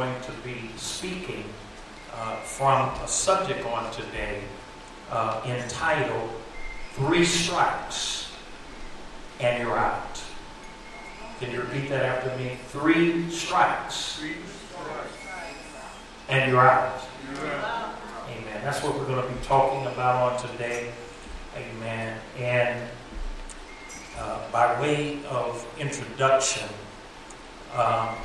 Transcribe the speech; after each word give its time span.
going 0.00 0.22
to 0.22 0.32
be 0.42 0.70
speaking 0.78 1.44
uh, 2.14 2.36
from 2.36 2.88
a 3.04 3.06
subject 3.06 3.66
on 3.66 3.92
today 3.92 4.40
uh, 5.10 5.42
entitled 5.44 6.30
Three 6.92 7.22
Strikes 7.22 8.32
and 9.40 9.62
You're 9.62 9.76
Out. 9.76 10.22
Can 11.38 11.50
you 11.50 11.60
repeat 11.60 11.90
that 11.90 12.02
after 12.02 12.34
me? 12.38 12.56
Three 12.68 13.30
strikes 13.30 14.22
and 16.30 16.50
you're 16.50 16.60
out. 16.62 17.02
Amen. 17.34 18.60
That's 18.64 18.82
what 18.82 18.94
we're 18.94 19.04
going 19.04 19.22
to 19.22 19.28
be 19.28 19.44
talking 19.44 19.86
about 19.86 20.32
on 20.32 20.50
today. 20.50 20.92
Amen. 21.54 22.18
And 22.38 22.88
uh, 24.18 24.50
by 24.50 24.80
way 24.80 25.18
of 25.26 25.66
introduction, 25.78 26.68
um, 27.74 28.16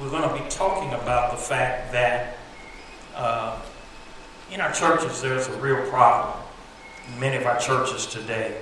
we're 0.00 0.10
going 0.10 0.28
to 0.28 0.42
be 0.42 0.48
talking 0.48 0.92
about 0.94 1.32
the 1.32 1.36
fact 1.36 1.90
that 1.92 2.36
uh, 3.16 3.60
in 4.50 4.60
our 4.60 4.72
churches 4.72 5.20
there's 5.20 5.48
a 5.48 5.56
real 5.58 5.88
problem. 5.90 6.38
In 7.12 7.20
many 7.20 7.36
of 7.36 7.46
our 7.46 7.58
churches 7.58 8.06
today. 8.06 8.60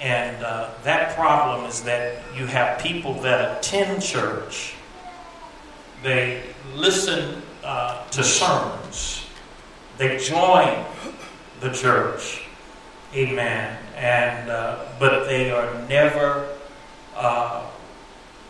And 0.00 0.44
uh, 0.44 0.70
that 0.84 1.16
problem 1.16 1.64
is 1.64 1.82
that 1.84 2.22
you 2.36 2.46
have 2.46 2.78
people 2.80 3.14
that 3.14 3.58
attend 3.58 4.02
church, 4.02 4.74
they 6.02 6.42
listen 6.74 7.42
uh, 7.64 8.06
to 8.08 8.22
sermons, 8.22 9.26
they 9.96 10.18
join 10.18 10.84
the 11.60 11.72
church, 11.72 12.42
amen, 13.14 13.76
and 13.96 14.50
uh, 14.50 14.84
but 15.00 15.26
they 15.26 15.50
are 15.50 15.82
never 15.88 16.48
uh, 17.16 17.64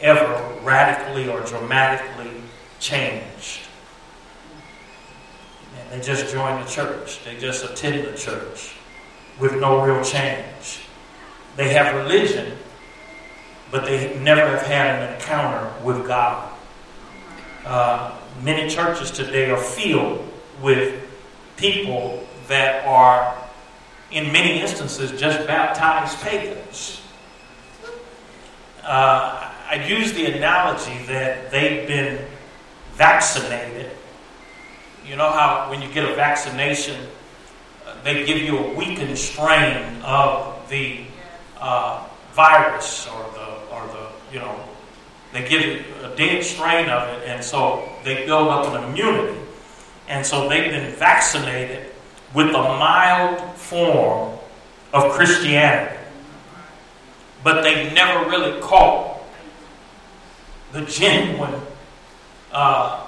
ever 0.00 0.60
radically 0.62 1.28
or 1.28 1.40
dramatically 1.40 2.30
changed. 2.78 3.60
And 5.76 5.90
they 6.00 6.06
just 6.06 6.32
join 6.32 6.62
the 6.62 6.68
church. 6.68 7.24
They 7.24 7.36
just 7.36 7.64
attend 7.64 8.06
the 8.06 8.16
church 8.16 8.74
with 9.38 9.54
no 9.56 9.84
real 9.84 10.02
change. 10.04 10.80
They 11.56 11.72
have 11.72 11.94
religion, 11.94 12.56
but 13.70 13.84
they 13.84 14.18
never 14.20 14.42
have 14.42 14.62
had 14.62 15.02
an 15.02 15.14
encounter 15.14 15.72
with 15.82 16.06
God. 16.06 16.52
Uh, 17.64 18.16
many 18.42 18.68
churches 18.68 19.10
today 19.10 19.50
are 19.50 19.58
filled 19.60 20.24
with 20.62 21.04
people 21.56 22.24
that 22.46 22.86
are, 22.86 23.36
in 24.10 24.32
many 24.32 24.60
instances, 24.60 25.18
just 25.20 25.46
baptized 25.46 26.18
pagans. 26.20 27.02
Uh, 28.82 29.47
I 29.70 29.86
use 29.86 30.14
the 30.14 30.24
analogy 30.24 30.96
that 31.08 31.50
they've 31.50 31.86
been 31.86 32.24
vaccinated. 32.94 33.90
You 35.04 35.16
know 35.16 35.30
how 35.30 35.68
when 35.68 35.82
you 35.82 35.92
get 35.92 36.08
a 36.10 36.14
vaccination, 36.14 37.06
uh, 37.86 38.02
they 38.02 38.24
give 38.24 38.38
you 38.38 38.56
a 38.56 38.74
weakened 38.74 39.18
strain 39.18 40.00
of 40.02 40.66
the 40.70 41.04
uh, 41.60 42.06
virus 42.32 43.06
or 43.08 43.30
the 43.32 43.74
or 43.74 43.86
the 43.88 44.08
you 44.32 44.38
know 44.38 44.58
they 45.34 45.46
give 45.46 45.60
you 45.60 45.84
a 46.02 46.16
dead 46.16 46.42
strain 46.42 46.88
of 46.88 47.06
it, 47.08 47.28
and 47.28 47.44
so 47.44 47.86
they 48.04 48.24
build 48.24 48.48
up 48.48 48.72
an 48.72 48.84
immunity, 48.88 49.38
and 50.08 50.24
so 50.24 50.48
they've 50.48 50.70
been 50.70 50.90
vaccinated 50.94 51.92
with 52.32 52.48
a 52.48 52.62
mild 52.62 53.54
form 53.56 54.38
of 54.94 55.12
Christianity, 55.12 55.94
but 57.44 57.60
they've 57.60 57.92
never 57.92 58.30
really 58.30 58.58
caught 58.62 59.07
the 60.72 60.82
genuine 60.82 61.60
uh, 62.52 63.06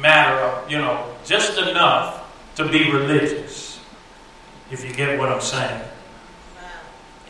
matter 0.00 0.36
of, 0.36 0.70
you 0.70 0.78
know, 0.78 1.14
just 1.24 1.58
enough 1.58 2.20
to 2.56 2.68
be 2.68 2.90
religious, 2.90 3.80
if 4.70 4.84
you 4.84 4.94
get 4.94 5.18
what 5.18 5.30
I'm 5.30 5.40
saying. 5.40 5.82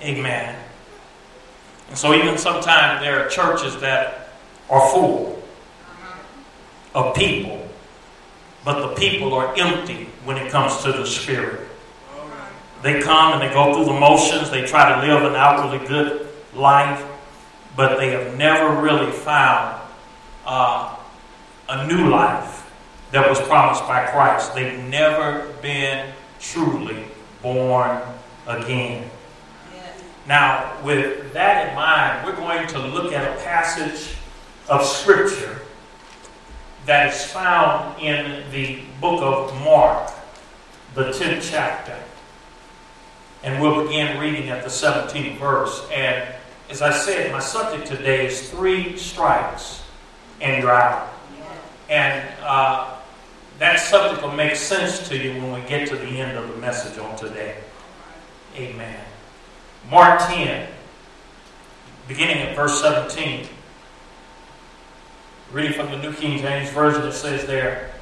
Amen. 0.02 0.56
And 1.88 1.98
so, 1.98 2.14
even 2.14 2.36
sometimes 2.38 3.00
there 3.00 3.24
are 3.24 3.28
churches 3.28 3.80
that 3.80 4.30
are 4.68 4.90
full 4.90 5.42
of 6.94 7.14
people, 7.14 7.68
but 8.64 8.88
the 8.88 8.94
people 8.94 9.34
are 9.34 9.54
empty 9.56 10.08
when 10.24 10.36
it 10.36 10.50
comes 10.50 10.82
to 10.82 10.92
the 10.92 11.06
Spirit. 11.06 11.68
They 12.82 13.00
come 13.00 13.32
and 13.32 13.42
they 13.42 13.52
go 13.52 13.74
through 13.74 13.86
the 13.86 13.98
motions, 13.98 14.50
they 14.50 14.66
try 14.66 14.94
to 14.94 15.06
live 15.06 15.22
an 15.24 15.34
outwardly 15.36 15.86
good 15.86 16.26
life, 16.54 17.04
but 17.76 17.98
they 17.98 18.10
have 18.10 18.36
never 18.36 18.80
really 18.80 19.10
found 19.10 19.80
uh, 20.46 20.96
a 21.68 21.86
new 21.86 22.08
life 22.08 22.70
that 23.10 23.28
was 23.28 23.40
promised 23.42 23.86
by 23.86 24.06
Christ. 24.06 24.54
They've 24.54 24.78
never 24.84 25.52
been 25.62 26.12
truly 26.40 27.04
born 27.42 28.00
again. 28.46 29.10
Now, 30.26 30.80
with 30.82 31.32
that 31.34 31.68
in 31.68 31.74
mind, 31.74 32.24
we're 32.24 32.36
going 32.36 32.66
to 32.68 32.78
look 32.78 33.12
at 33.12 33.30
a 33.30 33.42
passage 33.42 34.16
of 34.68 34.84
Scripture 34.84 35.60
that 36.86 37.12
is 37.12 37.24
found 37.24 38.00
in 38.00 38.50
the 38.50 38.80
book 39.00 39.22
of 39.22 39.54
Mark, 39.62 40.10
the 40.94 41.04
10th 41.04 41.50
chapter. 41.50 41.98
And 43.42 43.60
we'll 43.60 43.84
begin 43.84 44.18
reading 44.18 44.48
at 44.48 44.62
the 44.62 44.70
17th 44.70 45.38
verse. 45.38 45.86
And 45.92 46.34
as 46.70 46.82
I 46.82 46.90
said, 46.90 47.30
my 47.30 47.40
subject 47.40 47.86
today 47.86 48.26
is 48.26 48.50
three 48.50 48.96
strikes 48.96 49.82
and 50.40 50.62
you're 50.62 50.72
out. 50.72 51.12
And 51.90 52.26
uh, 52.42 52.96
that 53.58 53.78
subject 53.78 54.22
will 54.22 54.32
make 54.32 54.56
sense 54.56 55.08
to 55.08 55.16
you 55.16 55.32
when 55.34 55.52
we 55.52 55.68
get 55.68 55.88
to 55.88 55.96
the 55.96 56.06
end 56.06 56.38
of 56.38 56.48
the 56.48 56.56
message 56.56 56.98
on 56.98 57.14
today. 57.16 57.56
Amen. 58.56 58.98
Mark 59.90 60.20
10, 60.20 60.68
beginning 62.08 62.38
at 62.38 62.56
verse 62.56 62.80
17. 62.80 63.46
Reading 65.52 65.72
from 65.72 65.90
the 65.90 65.98
New 65.98 66.12
King 66.12 66.40
James 66.40 66.70
Version, 66.70 67.02
it 67.02 67.12
says 67.12 67.46
there 67.46 67.92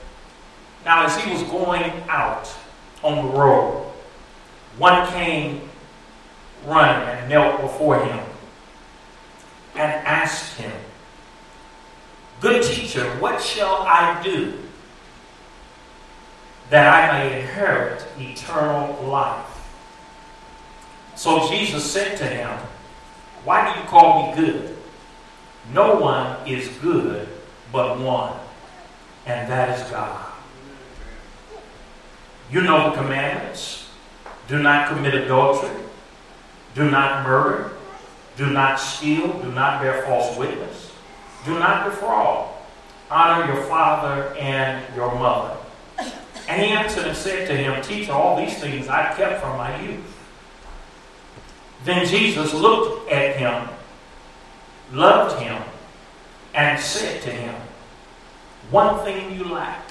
Now, 0.84 1.04
as 1.04 1.16
he 1.16 1.30
was 1.30 1.42
going 1.44 1.82
out 2.08 2.48
on 3.02 3.26
the 3.26 3.32
road, 3.36 3.92
one 4.78 5.06
came 5.08 5.68
running 6.64 7.08
and 7.08 7.28
knelt 7.28 7.60
before 7.60 8.02
him 8.04 8.24
asked 10.22 10.56
him, 10.56 10.72
Good 12.41 12.62
teacher, 12.62 13.05
what 13.19 13.43
shall 13.43 13.83
I 13.83 14.21
do 14.22 14.59
that 16.71 16.87
I 16.88 17.19
may 17.19 17.41
inherit 17.41 18.05
eternal 18.19 19.03
life? 19.05 19.47
So 21.16 21.49
Jesus 21.49 21.88
said 21.88 22.16
to 22.19 22.25
him, 22.25 22.50
Why 23.44 23.72
do 23.72 23.81
you 23.81 23.87
call 23.87 24.28
me 24.28 24.41
good? 24.41 24.77
No 25.72 25.97
one 25.97 26.47
is 26.47 26.69
good 26.78 27.28
but 27.72 27.99
one, 27.99 28.39
and 29.27 29.50
that 29.50 29.78
is 29.78 29.91
God. 29.91 30.27
You 32.50 32.60
know 32.60 32.91
the 32.91 32.97
commandments 32.97 33.89
do 34.49 34.59
not 34.62 34.89
commit 34.89 35.15
adultery, 35.15 35.71
do 36.75 36.91
not 36.91 37.27
murder, 37.27 37.72
do 38.37 38.50
not 38.50 38.76
steal, 38.76 39.41
do 39.41 39.53
not 39.53 39.82
bear 39.82 40.03
false 40.03 40.37
witness, 40.37 40.93
do 41.44 41.59
not 41.59 41.84
defraud, 41.84 42.48
honor 43.10 43.53
your 43.53 43.62
father 43.65 44.34
and 44.38 44.82
your 44.97 45.15
mother. 45.15 45.56
And 46.48 46.62
he 46.62 46.69
answered 46.69 47.06
and 47.06 47.16
said 47.16 47.47
to 47.48 47.56
him, 47.56 47.81
Teacher, 47.82 48.12
all 48.12 48.37
these 48.37 48.59
things 48.59 48.88
I 48.88 49.15
kept 49.15 49.41
from 49.41 49.56
my 49.56 49.81
youth. 49.81 50.19
Then 51.84 52.06
Jesus 52.06 52.53
looked 52.54 53.10
at 53.10 53.37
him, 53.37 53.69
loved 54.92 55.41
him, 55.41 55.62
and 56.54 56.81
said 56.81 57.22
to 57.22 57.31
him, 57.31 57.54
One 58.71 59.04
thing 59.04 59.36
you 59.36 59.45
lack. 59.45 59.91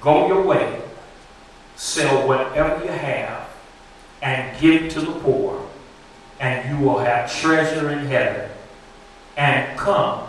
Go 0.00 0.26
your 0.26 0.42
way, 0.42 0.80
sell 1.76 2.26
whatever 2.26 2.84
you 2.84 2.90
have, 2.90 3.48
and 4.20 4.60
give 4.60 4.92
to 4.92 5.00
the 5.00 5.12
poor, 5.20 5.61
and 6.42 6.68
you 6.68 6.84
will 6.84 6.98
have 6.98 7.32
treasure 7.32 7.90
in 7.90 8.00
heaven. 8.06 8.50
And 9.36 9.78
come 9.78 10.26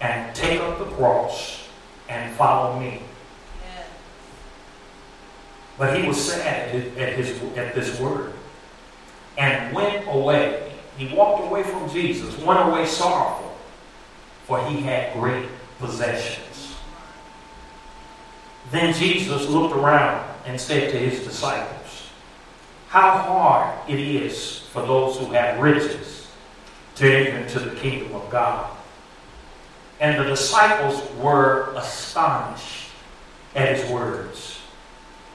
and 0.00 0.34
take 0.34 0.60
up 0.60 0.78
the 0.78 0.86
cross 0.86 1.68
and 2.08 2.34
follow 2.36 2.80
me. 2.80 3.02
But 5.76 5.98
he 5.98 6.08
was 6.08 6.16
sad 6.16 6.74
at, 6.96 7.12
his, 7.12 7.42
at 7.56 7.74
this 7.74 8.00
word 8.00 8.32
and 9.36 9.74
went 9.74 10.06
away. 10.08 10.72
He 10.96 11.14
walked 11.14 11.44
away 11.44 11.62
from 11.62 11.90
Jesus, 11.90 12.38
went 12.38 12.60
away 12.66 12.86
sorrowful, 12.86 13.54
for 14.44 14.64
he 14.66 14.80
had 14.80 15.12
great 15.12 15.46
possessions. 15.78 16.76
Then 18.70 18.94
Jesus 18.94 19.48
looked 19.48 19.76
around 19.76 20.26
and 20.46 20.58
said 20.58 20.90
to 20.92 20.98
his 20.98 21.22
disciples, 21.22 21.85
How 22.88 23.18
hard 23.18 23.90
it 23.90 23.98
is 23.98 24.60
for 24.72 24.82
those 24.82 25.18
who 25.18 25.26
have 25.32 25.58
riches 25.58 26.28
to 26.96 27.12
enter 27.12 27.38
into 27.38 27.58
the 27.58 27.76
kingdom 27.76 28.14
of 28.14 28.30
God. 28.30 28.70
And 30.00 30.18
the 30.18 30.24
disciples 30.24 31.02
were 31.16 31.72
astonished 31.74 32.90
at 33.54 33.76
his 33.76 33.90
words. 33.90 34.60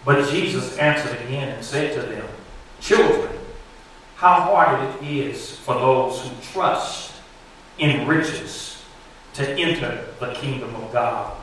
But 0.05 0.29
Jesus 0.29 0.77
answered 0.77 1.19
again 1.21 1.49
and 1.49 1.63
said 1.63 1.93
to 1.93 2.01
them, 2.01 2.27
Children, 2.79 3.37
how 4.15 4.41
hard 4.41 4.95
it 4.95 5.07
is 5.07 5.57
for 5.57 5.75
those 5.75 6.21
who 6.21 6.29
trust 6.53 7.13
in 7.77 8.07
riches 8.07 8.83
to 9.33 9.49
enter 9.49 10.05
the 10.19 10.33
kingdom 10.33 10.75
of 10.75 10.91
God. 10.91 11.35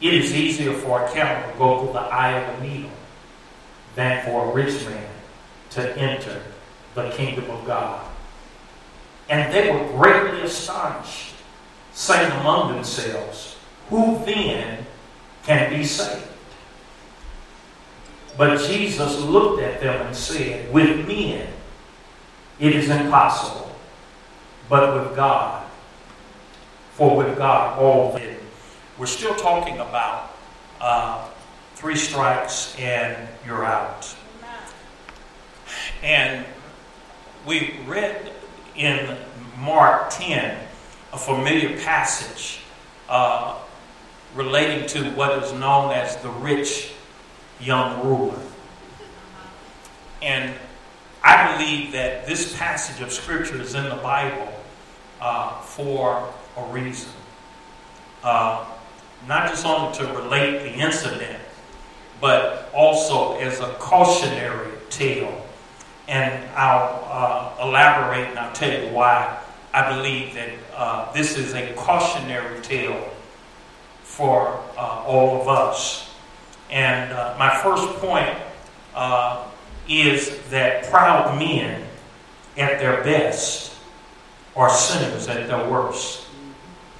It 0.00 0.14
is 0.14 0.34
easier 0.34 0.72
for 0.72 1.04
a 1.04 1.12
camel 1.12 1.50
to 1.50 1.58
go 1.58 1.82
through 1.82 1.94
the 1.94 2.00
eye 2.00 2.38
of 2.38 2.58
a 2.58 2.66
needle 2.66 2.90
than 3.98 4.24
for 4.24 4.48
a 4.48 4.54
rich 4.54 4.86
man 4.86 5.10
to 5.70 5.98
enter 5.98 6.40
the 6.94 7.10
kingdom 7.10 7.50
of 7.50 7.66
God. 7.66 8.06
And 9.28 9.52
they 9.52 9.72
were 9.72 9.84
greatly 9.98 10.42
astonished, 10.42 11.34
saying 11.92 12.30
among 12.40 12.72
themselves, 12.72 13.56
Who 13.90 14.24
then 14.24 14.86
can 15.42 15.72
be 15.72 15.82
saved? 15.82 16.28
But 18.36 18.60
Jesus 18.68 19.18
looked 19.18 19.60
at 19.62 19.80
them 19.80 20.06
and 20.06 20.14
said, 20.14 20.72
With 20.72 21.08
men 21.08 21.48
it 22.60 22.76
is 22.76 22.88
impossible, 22.88 23.74
but 24.68 24.94
with 24.94 25.16
God, 25.16 25.66
for 26.92 27.16
with 27.16 27.36
God 27.36 27.76
all 27.80 28.16
things. 28.16 28.40
We're 28.96 29.06
still 29.06 29.34
talking 29.34 29.78
about 29.78 30.30
uh, 30.80 31.28
three 31.78 31.94
strikes 31.94 32.74
and 32.76 33.16
you're 33.46 33.64
out. 33.64 34.12
And 36.02 36.44
we 37.46 37.76
read 37.86 38.32
in 38.74 39.16
Mark 39.60 40.10
10 40.10 40.58
a 41.12 41.16
familiar 41.16 41.78
passage 41.78 42.62
uh, 43.08 43.60
relating 44.34 44.88
to 44.88 45.04
what 45.10 45.40
is 45.44 45.52
known 45.52 45.92
as 45.92 46.16
the 46.16 46.30
rich 46.30 46.94
young 47.60 48.04
ruler. 48.04 48.40
And 50.20 50.52
I 51.22 51.56
believe 51.56 51.92
that 51.92 52.26
this 52.26 52.56
passage 52.58 53.00
of 53.00 53.12
Scripture 53.12 53.62
is 53.62 53.76
in 53.76 53.88
the 53.88 53.96
Bible 54.02 54.52
uh, 55.20 55.60
for 55.60 56.28
a 56.56 56.64
reason. 56.72 57.12
Uh, 58.24 58.64
not 59.28 59.48
just 59.48 59.64
only 59.64 59.96
to 59.98 60.06
relate 60.14 60.58
the 60.64 60.72
incident, 60.72 61.37
but 62.20 62.70
also 62.74 63.38
as 63.38 63.60
a 63.60 63.68
cautionary 63.78 64.72
tale. 64.90 65.44
And 66.08 66.48
I'll 66.56 67.04
uh, 67.10 67.68
elaborate 67.68 68.28
and 68.28 68.38
I'll 68.38 68.52
tell 68.52 68.70
you 68.70 68.92
why 68.92 69.38
I 69.74 69.96
believe 69.96 70.34
that 70.34 70.50
uh, 70.74 71.12
this 71.12 71.36
is 71.36 71.54
a 71.54 71.72
cautionary 71.74 72.60
tale 72.62 73.10
for 74.02 74.60
uh, 74.76 75.04
all 75.06 75.40
of 75.40 75.48
us. 75.48 76.14
And 76.70 77.12
uh, 77.12 77.36
my 77.38 77.54
first 77.62 77.86
point 77.98 78.36
uh, 78.94 79.46
is 79.88 80.38
that 80.50 80.84
proud 80.90 81.38
men 81.38 81.84
at 82.56 82.78
their 82.78 83.02
best 83.04 83.76
are 84.56 84.70
sinners 84.70 85.28
at 85.28 85.46
their 85.46 85.70
worst. 85.70 86.26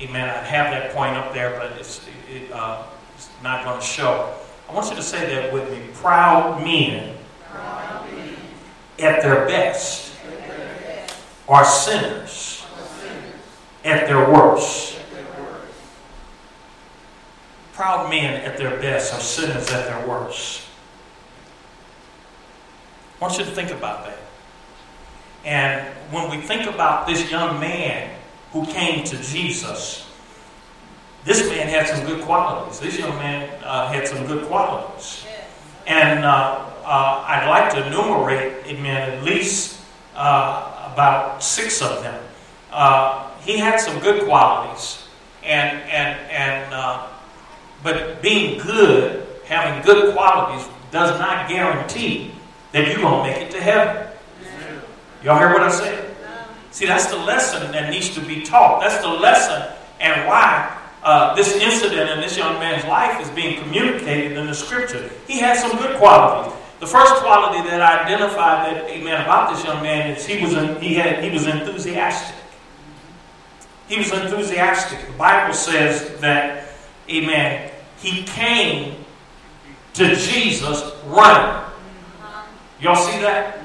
Amen. 0.01 0.29
I 0.29 0.45
have 0.45 0.71
that 0.71 0.95
point 0.95 1.17
up 1.17 1.35
there, 1.35 1.59
but 1.59 1.73
it's, 1.73 2.07
it, 2.31 2.53
uh, 2.53 2.85
it's 3.17 3.29
not 3.43 3.65
going 3.65 3.81
to 3.81 3.85
show. 3.85 4.33
I 4.69 4.75
want 4.75 4.91
you 4.91 4.97
to 4.97 5.03
say 5.03 5.35
that 5.35 5.53
with 5.53 5.71
me. 5.71 5.81
Proud 5.95 6.63
men. 6.63 7.15
At, 8.99 9.23
their 9.23 9.47
best, 9.47 10.13
are 11.49 11.65
sinners, 11.65 12.67
at 13.85 14.09
their 14.09 14.29
worst. 14.29 15.01
Proud 17.73 18.11
men 18.11 18.43
at 18.45 18.59
their 18.59 18.77
best 18.81 19.15
are 19.15 19.21
sinners 19.21 19.71
at 19.71 19.87
their 19.87 20.09
worst. 20.09 20.63
I 23.21 23.25
want 23.25 23.39
you 23.39 23.45
to 23.45 23.51
think 23.53 23.71
about 23.71 24.05
that. 24.07 24.19
And 25.45 25.87
when 26.13 26.29
we 26.29 26.45
think 26.45 26.67
about 26.67 27.07
this 27.07 27.31
young 27.31 27.61
man 27.61 28.17
who 28.53 28.67
came 28.67 29.05
to 29.05 29.17
Jesus, 29.23 30.08
this 31.25 31.49
man 31.49 31.69
had 31.69 31.87
some 31.87 32.07
good 32.07 32.25
qualities. 32.25 32.81
This 32.81 32.99
young 32.99 33.17
man 33.19 33.49
uh, 33.65 33.93
had 33.93 34.07
some 34.07 34.27
good 34.27 34.45
qualities. 34.47 35.27
And 35.87 36.25
uh, 36.25 36.65
uh, 36.85 37.25
I'd 37.27 37.49
like 37.49 37.73
to 37.75 37.87
enumerate, 37.87 38.67
amen, 38.67 39.11
at 39.11 39.25
least 39.25 39.81
uh, 40.15 40.91
about 40.93 41.43
six 41.43 41.83
of 41.83 42.03
them. 42.03 42.23
Uh, 42.71 43.31
he 43.41 43.57
had 43.57 43.79
some 43.79 43.99
good 44.01 44.25
qualities. 44.25 45.07
And, 45.43 45.81
and, 45.91 46.19
and, 46.31 47.09
but 47.83 48.21
being 48.21 48.59
good, 48.61 49.27
having 49.47 49.83
good 49.83 50.15
qualities, 50.15 50.67
does 50.91 51.19
not 51.19 51.49
guarantee 51.49 52.33
that 52.73 52.87
you're 52.87 52.99
going 52.99 53.25
to 53.25 53.31
make 53.31 53.43
it 53.43 53.51
to 53.51 53.61
heaven. 53.61 54.07
Y'all 55.23 55.39
hear 55.39 55.53
what 55.53 55.63
I 55.63 55.71
said? 55.71 56.17
See, 56.71 56.87
that's 56.87 57.07
the 57.07 57.17
lesson 57.17 57.73
that 57.73 57.91
needs 57.91 58.15
to 58.15 58.21
be 58.21 58.43
taught. 58.43 58.81
That's 58.81 59.03
the 59.03 59.09
lesson 59.09 59.75
and 60.01 60.27
why 60.27 60.78
uh, 61.03 61.35
this 61.35 61.55
incident 61.57 62.11
in 62.11 62.21
this 62.21 62.37
young 62.37 62.59
man's 62.59 62.85
life 62.85 63.21
is 63.21 63.29
being 63.31 63.63
communicated 63.63 64.37
in 64.37 64.47
the 64.47 64.55
scripture. 64.55 65.11
He 65.27 65.39
had 65.39 65.57
some 65.57 65.77
good 65.79 65.97
qualities. 65.97 66.53
The 66.81 66.87
first 66.87 67.15
quality 67.17 67.69
that 67.69 67.81
I 67.81 68.05
identified 68.05 68.67
that, 68.67 68.89
amen, 68.89 69.23
about 69.23 69.55
this 69.55 69.65
young 69.65 69.83
man 69.83 70.11
is 70.11 70.25
he 70.25 70.43
was, 70.43 70.53
he 70.81 70.95
had, 70.95 71.23
he 71.25 71.31
was 71.31 71.47
enthusiastic. 71.47 72.37
He 73.89 73.99
was 73.99 74.13
enthusiastic. 74.13 75.05
The 75.07 75.13
Bible 75.13 75.55
says 75.55 76.21
that, 76.21 76.69
amen, 77.09 77.71
he 77.99 78.23
came 78.25 79.05
to 79.95 80.15
Jesus 80.15 80.93
running. 81.07 81.65
Y'all 82.81 82.95
see 82.95 83.19
that? 83.23 83.59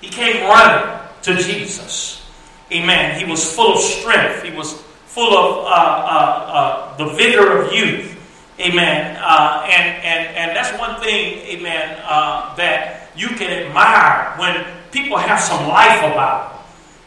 He 0.00 0.08
came 0.08 0.44
running 0.46 1.00
to 1.22 1.34
Jesus. 1.36 2.24
Amen. 2.72 3.18
He 3.18 3.28
was 3.28 3.54
full 3.54 3.74
of 3.74 3.80
strength. 3.80 4.44
He 4.44 4.52
was 4.52 4.80
full 5.10 5.34
of 5.36 5.66
uh, 5.66 5.68
uh, 5.68 5.72
uh, 5.72 6.96
the 6.96 7.06
vigor 7.14 7.62
of 7.62 7.72
youth. 7.72 8.16
Amen. 8.60 9.18
Uh, 9.20 9.66
and, 9.66 10.04
and, 10.04 10.36
and 10.36 10.56
that's 10.56 10.78
one 10.78 11.00
thing, 11.00 11.38
amen, 11.46 11.98
uh, 12.04 12.54
that 12.54 13.10
you 13.16 13.28
can 13.28 13.50
admire 13.50 14.38
when 14.38 14.64
people 14.92 15.16
have 15.16 15.40
some 15.40 15.66
life 15.66 15.98
about. 16.04 16.64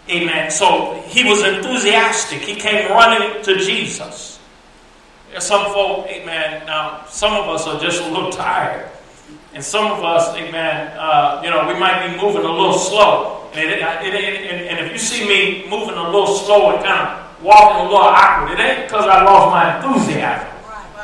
Amen. 0.10 0.52
So 0.52 1.02
he 1.08 1.24
was 1.24 1.46
enthusiastic. 1.46 2.42
He 2.42 2.56
came 2.56 2.90
running 2.92 3.42
to 3.44 3.58
Jesus. 3.58 4.40
Some 5.40 5.72
folk, 5.74 6.08
amen. 6.08 6.66
Now, 6.66 7.06
some 7.08 7.34
of 7.34 7.48
us 7.48 7.66
are 7.68 7.80
just 7.80 8.02
a 8.04 8.08
little 8.08 8.32
tired. 8.32 8.90
And 9.54 9.64
some 9.64 9.92
of 9.92 10.04
us, 10.04 10.36
amen, 10.36 10.98
uh, 10.98 11.42
you 11.44 11.50
know, 11.50 11.68
we 11.68 11.80
might 11.80 12.06
be 12.06 12.22
moving 12.22 12.44
a 12.44 12.52
little 12.52 12.74
slow. 12.74 13.50
And, 13.54 13.70
it, 13.70 13.80
it, 13.80 14.14
it, 14.14 14.68
and 14.68 14.86
if 14.86 14.92
you 14.92 14.98
see 14.98 15.28
me 15.28 15.70
moving 15.70 15.96
a 15.96 16.04
little 16.04 16.28
slow 16.28 16.76
and 16.76 16.84
kind 16.84 17.08
of 17.08 17.23
walking 17.44 17.82
a 17.82 17.84
little 17.84 18.00
awkward, 18.00 18.58
it 18.58 18.64
ain't 18.64 18.88
because 18.88 19.06
I 19.06 19.24
lost 19.24 19.52
my 19.52 19.78
enthusiasm. 19.78 20.48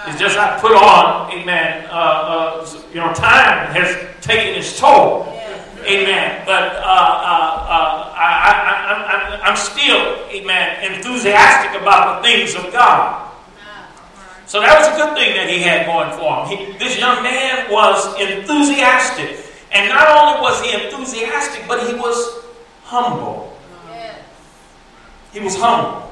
It's 0.08 0.20
just 0.20 0.38
I 0.38 0.60
put 0.60 0.72
on, 0.72 1.32
amen, 1.32 1.86
uh, 1.92 1.94
uh, 1.94 2.68
you 2.90 3.00
know, 3.00 3.14
time 3.14 3.68
has 3.76 3.94
taken 4.22 4.56
its 4.56 4.80
toll. 4.80 5.36
Amen. 5.86 6.44
But 6.46 6.76
uh, 6.76 6.80
uh, 6.80 7.66
uh 7.70 8.14
I, 8.16 9.50
am 9.50 9.56
still, 9.56 10.28
amen, 10.30 10.94
enthusiastic 10.94 11.80
about 11.82 12.22
the 12.22 12.28
things 12.28 12.56
of 12.56 12.72
God. 12.72 13.32
So 14.46 14.60
that 14.62 14.80
was 14.80 14.88
a 14.88 14.98
good 14.98 15.16
thing 15.16 15.36
that 15.36 15.48
he 15.48 15.62
had 15.62 15.86
going 15.86 16.10
for 16.18 16.46
him. 16.46 16.74
He, 16.74 16.78
this 16.80 16.98
young 16.98 17.22
man 17.22 17.72
was 17.72 18.20
enthusiastic. 18.20 19.46
And 19.72 19.90
not 19.90 20.10
only 20.10 20.42
was 20.42 20.60
he 20.64 20.74
enthusiastic, 20.74 21.68
but 21.68 21.88
he 21.88 21.94
was 21.94 22.46
humble. 22.84 23.56
He 25.32 25.40
was 25.40 25.56
humble. 25.56 26.09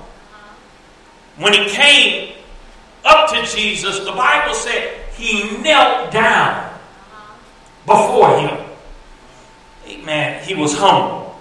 When 1.37 1.53
he 1.53 1.69
came 1.69 2.35
up 3.05 3.29
to 3.31 3.43
Jesus, 3.45 3.99
the 3.99 4.11
Bible 4.11 4.53
said 4.53 5.05
he 5.15 5.57
knelt 5.61 6.11
down 6.11 6.73
before 7.85 8.39
him. 8.39 8.65
Amen. 9.87 10.43
He 10.43 10.53
was 10.53 10.77
humble. 10.77 11.39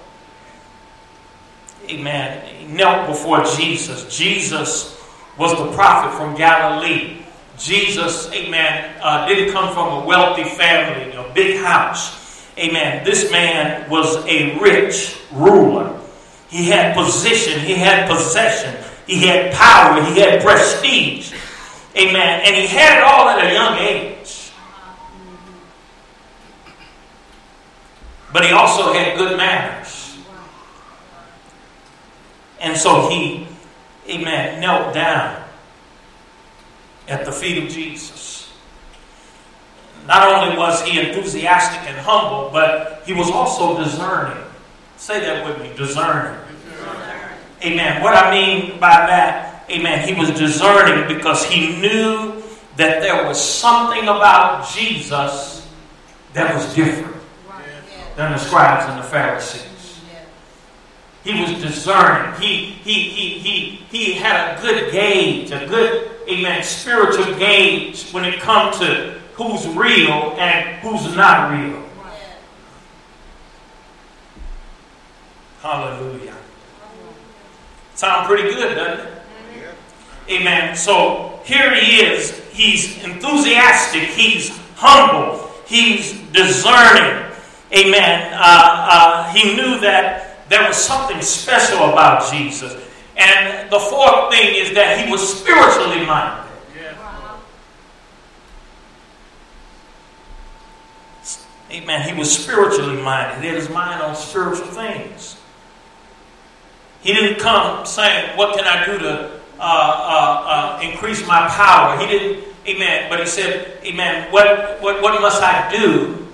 Amen. 1.89 2.47
He 2.47 2.67
knelt 2.67 3.09
before 3.09 3.45
Jesus. 3.45 4.17
Jesus 4.17 4.97
was 5.39 5.57
the 5.59 5.71
prophet 5.73 6.17
from 6.17 6.37
Galilee. 6.37 7.23
Jesus, 7.59 8.31
amen, 8.33 8.95
uh, 9.03 9.27
didn't 9.27 9.53
come 9.53 9.73
from 9.73 10.03
a 10.03 10.07
wealthy 10.07 10.45
family, 10.45 11.13
a 11.15 11.33
big 11.33 11.59
house. 11.63 12.45
Amen. 12.59 13.05
This 13.05 13.31
man 13.31 13.89
was 13.89 14.25
a 14.27 14.59
rich 14.59 15.19
ruler. 15.33 15.99
He 16.49 16.67
had 16.67 16.95
position, 16.95 17.61
he 17.61 17.75
had 17.75 18.09
possession, 18.09 18.75
he 19.07 19.27
had 19.27 19.53
power, 19.55 20.03
he 20.03 20.21
had 20.21 20.43
prestige. 20.43 21.33
Amen. 21.97 22.43
And 22.45 22.55
he 22.55 22.67
had 22.67 22.99
it 22.99 23.05
all 23.05 23.29
at 23.29 23.47
a 23.47 23.53
young 23.53 23.79
age. 23.79 24.53
But 28.33 28.45
he 28.45 28.53
also 28.53 28.93
had 28.93 29.17
good 29.17 29.37
manners. 29.37 30.19
And 32.61 32.77
so 32.77 33.09
he, 33.09 33.47
amen, 34.09 34.61
knelt 34.61 34.93
down 34.93 35.43
at 37.09 37.25
the 37.25 37.33
feet 37.33 37.63
of 37.63 37.71
Jesus. 37.71 38.53
Not 40.07 40.27
only 40.33 40.57
was 40.57 40.83
he 40.83 41.01
enthusiastic 41.01 41.89
and 41.89 41.99
humble, 41.99 42.51
but 42.53 43.03
he 43.07 43.13
was 43.13 43.31
also 43.31 43.83
discerning. 43.83 44.43
Say 44.97 45.21
that 45.21 45.47
with 45.47 45.61
me 45.61 45.77
discerning. 45.77 46.39
Amen. 47.67 48.01
What 48.01 48.15
I 48.15 48.31
mean 48.31 48.79
by 48.79 48.95
that, 48.95 49.69
amen, 49.69 50.07
he 50.07 50.15
was 50.15 50.31
discerning 50.31 51.09
because 51.09 51.45
he 51.45 51.81
knew 51.81 52.41
that 52.77 53.01
there 53.03 53.27
was 53.27 53.43
something 53.43 54.05
about 54.05 54.71
Jesus 54.71 55.69
that 56.33 56.55
was 56.55 56.73
different 56.77 57.17
than 58.15 58.31
the 58.31 58.39
scribes 58.39 58.89
and 58.89 59.01
the 59.01 59.09
Pharisees. 59.09 60.01
He 61.25 61.41
was 61.41 61.61
discerning. 61.61 62.41
He, 62.41 62.67
he, 62.67 62.93
he, 63.11 63.39
he, 63.41 63.61
he 63.91 64.13
had 64.13 64.57
a 64.57 64.63
good 64.63 64.93
gauge, 64.93 65.51
a 65.51 65.67
good, 65.67 66.13
amen, 66.29 66.63
spiritual 66.63 67.37
gauge 67.37 68.13
when 68.13 68.25
it 68.25 68.39
comes 68.39 68.79
to 68.79 69.19
who's 69.35 69.67
real 69.75 70.37
and 70.39 70.79
who's 70.83 71.17
not 71.17 71.51
real. 71.51 71.83
Hallelujah. 75.61 76.37
Sound 77.97 78.27
pretty 78.27 78.51
good, 78.51 78.75
doesn't 78.75 79.07
it? 79.07 79.13
Amen. 80.29 80.77
So 80.77 81.41
here 81.45 81.75
he 81.75 82.03
is. 82.03 82.39
He's 82.53 83.03
enthusiastic. 83.03 84.03
He's 84.03 84.51
humble. 84.75 85.51
He's 85.67 86.13
discerning. 86.31 87.33
Amen. 87.73 88.33
Uh, 88.35 88.39
uh, 88.39 89.33
he 89.33 89.55
knew 89.57 89.81
that 89.81 90.47
there 90.51 90.69
was 90.69 90.77
something 90.77 91.23
special 91.23 91.79
about 91.79 92.31
Jesus. 92.31 92.75
And 93.17 93.71
the 93.71 93.79
fourth 93.79 94.31
thing 94.31 94.55
is 94.55 94.75
that 94.75 95.03
he 95.03 95.11
was 95.11 95.41
spiritually 95.41 96.05
minded. 96.05 96.45
Amen. 101.71 102.09
He 102.09 102.19
was 102.19 102.31
spiritually 102.31 103.03
minded. 103.03 103.41
He 103.41 103.49
had 103.49 103.57
his 103.57 103.71
mind 103.71 104.03
on 104.03 104.15
spiritual 104.15 104.67
things. 104.67 105.37
He 107.03 107.13
didn't 107.13 107.39
come 107.39 107.87
saying, 107.87 108.37
What 108.37 108.57
can 108.57 108.67
I 108.67 108.85
do 108.85 108.99
to 108.99 109.41
uh, 109.59 109.61
uh, 109.61 110.45
uh, 110.47 110.81
increase 110.83 111.27
my 111.27 111.47
power? 111.49 111.99
He 111.99 112.07
didn't, 112.07 112.45
amen. 112.67 113.09
But 113.11 113.21
he 113.21 113.27
said, 113.27 113.79
Amen. 113.85 114.31
What, 114.33 114.81
what, 114.81 115.03
what 115.03 115.21
must 115.21 115.43
I 115.43 115.71
do 115.71 116.27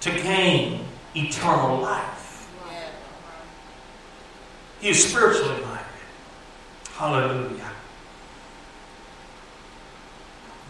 to 0.00 0.10
gain 0.10 0.84
eternal 1.14 1.80
life? 1.80 2.14
He 4.80 4.90
is 4.90 5.08
spiritually 5.08 5.62
minded. 5.62 5.86
Hallelujah. 6.92 7.70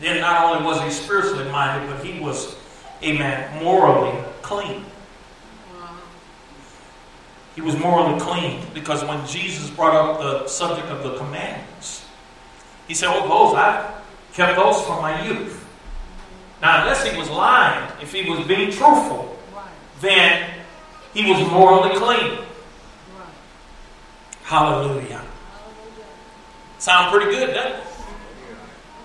Then 0.01 0.21
not 0.21 0.45
only 0.45 0.65
was 0.65 0.81
he 0.83 0.91
spiritually 0.91 1.51
minded, 1.51 1.89
but 1.91 2.05
he 2.05 2.21
was, 2.21 2.57
amen, 3.03 3.63
morally 3.63 4.17
clean. 4.43 4.85
He 7.55 7.61
was 7.61 7.79
morally 7.79 8.19
clean 8.21 8.67
because 8.75 9.05
when 9.05 9.25
Jesus 9.27 9.71
brought 9.71 9.95
up 9.95 10.21
the 10.21 10.49
subject 10.49 10.89
of 10.89 11.03
the 11.03 11.17
commandments, 11.17 12.05
he 12.89 12.95
said, 12.95 13.09
Oh, 13.11 13.29
those, 13.29 13.57
I 13.57 14.01
kept 14.33 14.57
those 14.57 14.81
from 14.83 15.03
my 15.03 15.25
youth. 15.27 15.65
Now, 16.61 16.83
unless 16.83 17.07
he 17.07 17.17
was 17.17 17.31
lying, 17.31 17.91
if 18.01 18.13
he 18.13 18.29
was 18.29 18.47
being 18.47 18.71
truthful, 18.71 19.39
then 20.01 20.51
he 21.13 21.31
was 21.31 21.41
morally 21.51 21.97
clean. 21.97 22.45
Hallelujah. 24.43 25.23
Sound 26.79 27.13
pretty 27.13 27.31
good, 27.31 27.55
doesn't 27.55 27.81
it? 27.81 27.85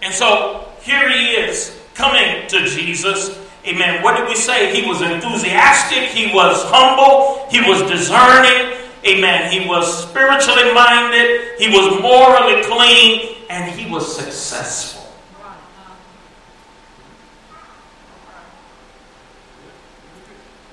And 0.02 0.14
so 0.14 0.68
here 0.82 1.10
he 1.10 1.32
is 1.32 1.80
coming 1.94 2.48
to 2.48 2.66
Jesus. 2.66 3.38
Amen. 3.66 4.02
What 4.04 4.18
did 4.18 4.28
we 4.28 4.36
say? 4.36 4.74
He 4.74 4.88
was 4.88 5.02
enthusiastic. 5.02 6.10
He 6.10 6.34
was 6.34 6.64
humble. 6.66 7.46
He 7.50 7.60
was 7.62 7.82
discerning. 7.90 8.78
Amen. 9.06 9.52
He 9.52 9.68
was 9.68 10.08
spiritually 10.08 10.74
minded. 10.74 11.58
He 11.58 11.68
was 11.70 12.02
morally 12.02 12.64
clean. 12.64 13.36
And 13.50 13.72
he 13.72 13.92
was 13.92 14.16
successful. 14.16 15.00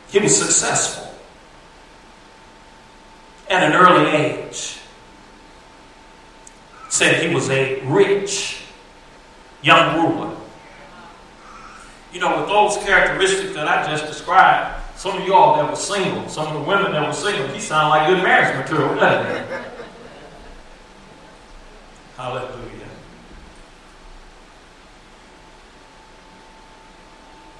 He 0.08 0.20
was 0.20 0.36
successful 0.36 1.12
at 3.50 3.62
an 3.62 3.72
early 3.72 4.10
age. 4.10 4.78
Said 6.88 7.26
he 7.26 7.34
was 7.34 7.50
a 7.50 7.80
rich 7.82 8.62
young 9.62 10.00
ruler. 10.00 10.36
You 12.16 12.22
know, 12.22 12.40
with 12.40 12.48
those 12.48 12.78
characteristics 12.78 13.52
that 13.52 13.68
I 13.68 13.86
just 13.86 14.06
described, 14.06 14.82
some 14.98 15.20
of 15.20 15.28
y'all 15.28 15.54
that 15.56 15.68
were 15.68 15.76
single, 15.76 16.26
some 16.30 16.46
of 16.46 16.54
the 16.54 16.66
women 16.66 16.92
that 16.92 17.06
were 17.06 17.12
single, 17.12 17.46
he 17.48 17.60
sound 17.60 17.90
like 17.90 18.08
good 18.08 18.22
marriage 18.22 18.56
material, 18.56 18.94
doesn't 18.94 19.36
he? 19.36 19.54
Hallelujah. 22.16 22.88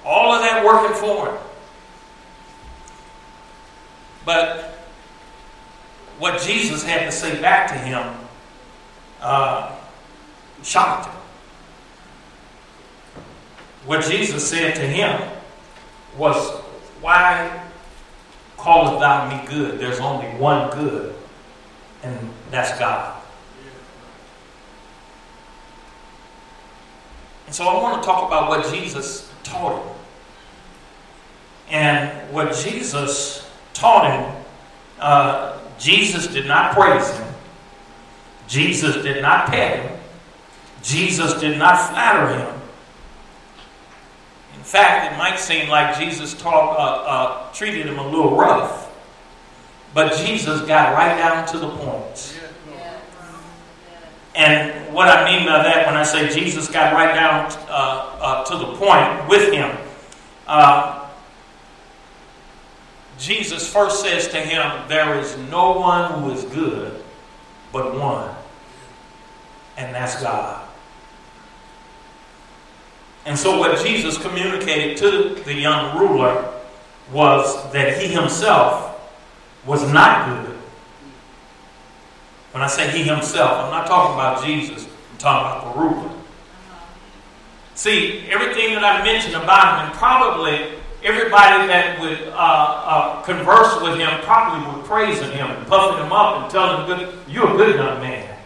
All 0.03 0.33
of 0.33 0.41
that 0.41 0.65
working 0.65 0.97
for 0.97 1.29
him. 1.29 1.37
But 4.25 4.79
what 6.17 6.41
Jesus 6.41 6.83
had 6.83 7.05
to 7.05 7.11
say 7.11 7.39
back 7.39 7.67
to 7.67 7.75
him 7.75 8.11
uh, 9.21 9.75
shocked 10.63 11.13
him. 11.13 11.16
What 13.87 14.03
Jesus 14.03 14.45
said 14.45 14.75
to 14.75 14.81
him 14.81 15.31
was, 16.17 16.51
Why 16.99 17.63
callest 18.57 18.99
thou 18.99 19.29
me 19.29 19.47
good? 19.47 19.79
There's 19.79 20.01
only 20.01 20.27
one 20.31 20.69
good, 20.71 21.15
and 22.03 22.29
that's 22.51 22.77
God. 22.77 23.21
And 27.45 27.55
so 27.55 27.65
I 27.65 27.81
want 27.81 28.03
to 28.03 28.05
talk 28.05 28.27
about 28.27 28.49
what 28.49 28.69
Jesus 28.73 29.31
taught 29.43 29.81
him. 29.81 29.95
And 31.69 32.33
what 32.33 32.53
Jesus 32.55 33.49
taught 33.73 34.11
him, 34.11 34.43
uh, 34.99 35.59
Jesus 35.79 36.27
did 36.27 36.45
not 36.45 36.73
praise 36.73 37.09
him. 37.09 37.33
Jesus 38.49 39.01
did 39.01 39.21
not 39.21 39.47
pet 39.47 39.79
him. 39.79 39.99
Jesus 40.83 41.39
did 41.39 41.57
not 41.57 41.89
flatter 41.89 42.37
him. 42.37 42.56
Fact, 44.67 45.13
it 45.13 45.17
might 45.17 45.39
seem 45.39 45.69
like 45.69 45.97
Jesus 45.97 46.33
taught, 46.33 46.77
uh, 46.77 47.09
uh, 47.09 47.53
treated 47.53 47.85
him 47.85 47.99
a 47.99 48.05
little 48.05 48.35
rough. 48.35 48.91
But 49.93 50.17
Jesus 50.17 50.59
got 50.63 50.93
right 50.93 51.17
down 51.17 51.47
to 51.47 51.57
the 51.57 51.69
point. 51.69 52.37
And 54.35 54.93
what 54.93 55.07
I 55.07 55.23
mean 55.23 55.47
by 55.47 55.63
that, 55.63 55.87
when 55.87 55.95
I 55.95 56.03
say 56.03 56.27
Jesus 56.27 56.67
got 56.67 56.91
right 56.91 57.15
down 57.15 57.49
uh, 57.69 58.17
uh 58.19 58.43
to 58.43 58.57
the 58.57 58.75
point 58.75 59.29
with 59.29 59.53
him, 59.53 59.73
uh, 60.47 61.07
Jesus 63.17 63.71
first 63.71 64.01
says 64.01 64.27
to 64.27 64.37
him, 64.37 64.85
There 64.89 65.17
is 65.17 65.37
no 65.49 65.79
one 65.79 66.21
who 66.21 66.31
is 66.31 66.43
good 66.43 67.01
but 67.71 67.97
one, 67.97 68.35
and 69.77 69.95
that's 69.95 70.21
God. 70.21 70.66
And 73.27 73.37
so, 73.37 73.59
what 73.59 73.85
Jesus 73.85 74.17
communicated 74.17 74.95
to 74.99 75.43
the 75.43 75.53
young 75.53 75.99
ruler 75.99 76.49
was 77.11 77.71
that 77.73 78.01
he 78.01 78.07
himself 78.07 78.97
was 79.65 79.83
not 79.91 80.29
good. 80.29 80.55
When 82.53 82.63
I 82.63 82.67
say 82.67 82.89
he 82.89 83.03
himself, 83.03 83.65
I'm 83.65 83.69
not 83.69 83.85
talking 83.85 84.13
about 84.13 84.45
Jesus, 84.45 84.85
I'm 85.11 85.17
talking 85.17 85.45
about 85.45 85.75
the 85.75 85.79
ruler. 85.81 86.11
See, 87.75 88.25
everything 88.29 88.73
that 88.75 88.85
I 88.85 89.03
mentioned 89.03 89.35
about 89.35 89.81
him, 89.81 89.89
and 89.89 89.97
probably 89.97 90.79
everybody 91.03 91.67
that 91.67 91.99
would 91.99 92.29
uh, 92.29 92.33
uh, 92.33 93.21
converse 93.23 93.81
with 93.81 93.99
him 93.99 94.21
probably 94.21 94.73
would 94.73 94.85
praise 94.85 95.19
him 95.19 95.51
and 95.51 95.67
puffing 95.67 96.01
him 96.01 96.13
up 96.13 96.43
and 96.43 96.49
telling 96.49 96.79
him, 96.79 96.97
good, 96.97 97.19
you're 97.27 97.53
a 97.53 97.57
good 97.57 97.75
young 97.75 97.99
man. 97.99 98.37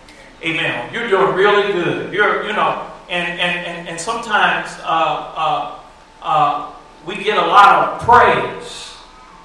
Amen. 0.43 0.91
You're 0.91 1.07
doing 1.07 1.35
really 1.35 1.71
good. 1.71 2.11
You're, 2.11 2.47
you 2.47 2.53
know, 2.53 2.90
and, 3.11 3.39
and, 3.41 3.65
and, 3.67 3.89
and 3.89 3.99
sometimes 3.99 4.71
uh, 4.79 5.33
uh, 5.35 5.79
uh, 6.21 6.71
we 7.05 7.21
get 7.21 7.37
a 7.37 7.45
lot 7.45 7.89
of 7.89 8.01
praise 8.01 8.95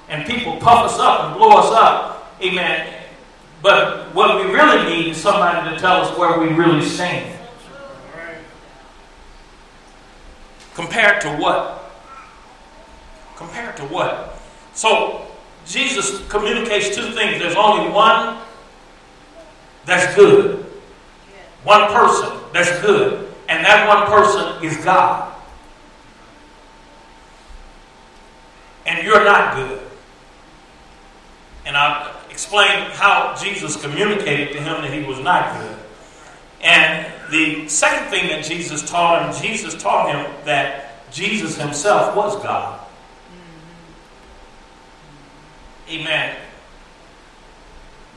and 0.07 0.25
people 0.25 0.55
puff 0.55 0.85
us 0.85 0.97
up 0.99 1.25
and 1.25 1.35
blow 1.35 1.57
us 1.57 1.71
up. 1.73 2.33
Amen. 2.41 2.93
But 3.61 4.15
what 4.15 4.37
we 4.37 4.53
really 4.53 4.89
need 4.89 5.11
is 5.11 5.17
somebody 5.17 5.69
to 5.69 5.77
tell 5.81 6.01
us 6.01 6.17
where 6.17 6.39
we 6.39 6.47
really 6.47 6.81
stand. 6.81 7.37
Compared 10.73 11.19
to 11.21 11.29
what? 11.35 11.91
Compared 13.35 13.75
to 13.77 13.83
what? 13.83 14.39
So, 14.73 15.27
Jesus 15.65 16.25
communicates 16.29 16.95
two 16.95 17.11
things. 17.11 17.39
There's 17.39 17.55
only 17.55 17.91
one 17.91 18.37
that's 19.85 20.15
good. 20.15 20.63
One 21.63 21.91
person 21.91 22.39
that's 22.53 22.79
good. 22.79 23.26
And 23.49 23.65
that 23.65 23.87
one 23.87 24.07
person 24.07 24.63
is 24.63 24.83
God. 24.83 25.33
And 28.85 29.05
you're 29.05 29.23
not 29.23 29.55
good. 29.55 29.81
And 31.65 31.75
I 31.75 32.13
explained 32.29 32.93
how 32.93 33.35
Jesus 33.35 33.81
communicated 33.81 34.53
to 34.53 34.59
him 34.59 34.81
that 34.81 34.93
he 34.93 35.03
was 35.03 35.19
not 35.19 35.59
good. 35.59 35.77
And 36.61 37.11
the 37.29 37.67
second 37.67 38.09
thing 38.09 38.27
that 38.29 38.43
Jesus 38.43 38.89
taught 38.89 39.23
him, 39.23 39.41
Jesus 39.41 39.75
taught 39.81 40.13
him 40.13 40.45
that 40.45 41.11
Jesus 41.11 41.57
himself 41.57 42.15
was 42.15 42.41
God. 42.41 42.79
Amen. 45.89 46.35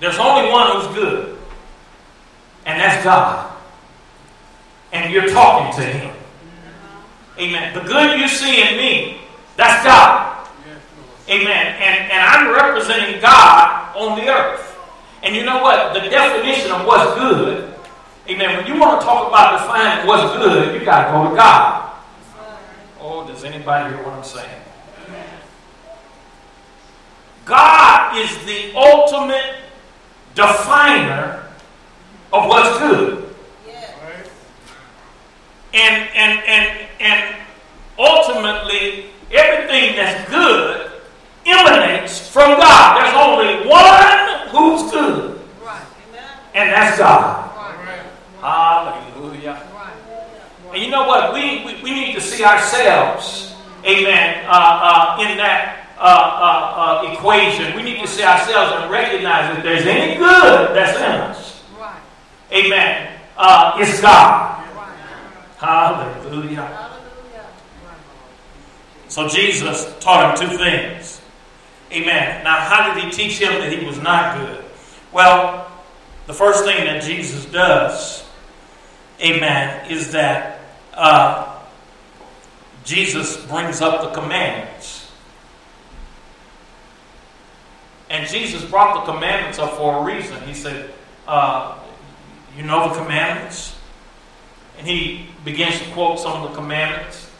There's 0.00 0.18
only 0.18 0.50
one 0.50 0.72
who's 0.72 0.94
good, 0.94 1.38
and 2.66 2.80
that's 2.80 3.04
God. 3.04 3.49
And 4.92 5.12
you're 5.12 5.28
talking 5.28 5.74
to 5.82 5.88
Him. 5.88 6.16
Amen. 7.38 7.74
The 7.74 7.80
good 7.80 8.18
you 8.18 8.28
see 8.28 8.60
in 8.60 8.76
me, 8.76 9.20
that's 9.56 9.84
God. 9.84 10.48
Amen. 11.28 11.66
And, 11.66 12.12
and 12.12 12.22
I'm 12.22 12.52
representing 12.52 13.20
God 13.20 13.96
on 13.96 14.18
the 14.18 14.28
earth. 14.28 14.76
And 15.22 15.36
you 15.36 15.44
know 15.44 15.62
what? 15.62 15.94
The 15.94 16.08
definition 16.08 16.72
of 16.72 16.86
what's 16.86 17.18
good, 17.18 17.74
amen, 18.28 18.56
when 18.56 18.66
you 18.66 18.80
want 18.80 19.00
to 19.00 19.06
talk 19.06 19.28
about 19.28 19.60
defining 19.60 20.06
what's 20.06 20.36
good, 20.36 20.78
you 20.78 20.84
got 20.84 21.06
to 21.06 21.12
go 21.12 21.30
to 21.30 21.36
God. 21.36 21.94
Oh, 23.00 23.26
does 23.26 23.44
anybody 23.44 23.94
hear 23.94 24.04
what 24.04 24.14
I'm 24.14 24.24
saying? 24.24 24.62
God 27.44 28.16
is 28.18 28.44
the 28.44 28.74
ultimate 28.76 29.56
definer 30.34 31.46
of 32.32 32.48
what's 32.48 32.78
good. 32.78 33.29
And, 35.72 36.08
and, 36.14 36.42
and, 36.46 36.88
and 37.00 37.36
ultimately, 37.98 39.06
everything 39.30 39.96
that's 39.96 40.28
good 40.28 40.90
emanates 41.46 42.28
from 42.28 42.58
God. 42.58 42.98
There's 42.98 43.14
only 43.14 43.68
one 43.68 44.48
who's 44.48 44.90
good. 44.90 45.40
Right. 45.64 45.86
And 46.54 46.70
that's 46.70 46.98
God. 46.98 47.56
Right. 47.56 48.06
Hallelujah. 48.40 49.66
And 50.72 50.82
you 50.82 50.90
know 50.90 51.06
what? 51.06 51.34
We, 51.34 51.64
we, 51.64 51.82
we 51.82 51.90
need 51.92 52.14
to 52.14 52.20
see 52.20 52.44
ourselves, 52.44 53.54
amen, 53.84 54.44
uh, 54.46 55.16
uh, 55.18 55.22
in 55.22 55.36
that 55.36 55.88
uh, 55.98 56.02
uh, 56.02 57.08
uh, 57.08 57.12
equation. 57.12 57.74
We 57.74 57.82
need 57.82 58.00
to 58.00 58.06
see 58.06 58.22
ourselves 58.22 58.72
and 58.80 58.90
recognize 58.90 59.56
if 59.56 59.64
there's 59.64 59.84
any 59.84 60.16
good 60.16 60.74
that's 60.74 60.96
in 60.96 61.20
us. 61.20 61.62
Amen. 62.52 63.18
Uh, 63.36 63.76
it's 63.78 64.00
God. 64.00 64.59
Hallelujah. 65.60 66.88
So 69.08 69.28
Jesus 69.28 69.94
taught 70.00 70.40
him 70.40 70.48
two 70.48 70.56
things. 70.56 71.20
Amen. 71.92 72.42
Now, 72.44 72.60
how 72.60 72.94
did 72.94 73.04
he 73.04 73.10
teach 73.10 73.38
him 73.38 73.60
that 73.60 73.70
he 73.70 73.84
was 73.84 73.98
not 73.98 74.38
good? 74.38 74.64
Well, 75.12 75.70
the 76.26 76.32
first 76.32 76.64
thing 76.64 76.84
that 76.86 77.02
Jesus 77.02 77.44
does, 77.44 78.24
amen, 79.20 79.90
is 79.90 80.12
that 80.12 80.60
uh, 80.94 81.60
Jesus 82.84 83.36
brings 83.44 83.82
up 83.82 84.00
the 84.00 84.18
commandments. 84.18 85.12
And 88.08 88.26
Jesus 88.26 88.64
brought 88.64 89.04
the 89.04 89.12
commandments 89.12 89.58
up 89.58 89.76
for 89.76 89.98
a 89.98 90.04
reason. 90.04 90.40
He 90.44 90.54
said, 90.54 90.94
uh, 91.26 91.78
You 92.56 92.62
know 92.62 92.88
the 92.88 93.02
commandments? 93.02 93.76
And 94.80 94.88
he 94.88 95.26
begins 95.44 95.78
to 95.78 95.84
quote 95.90 96.18
some 96.18 96.42
of 96.42 96.48
the 96.48 96.56
commandments. 96.56 97.30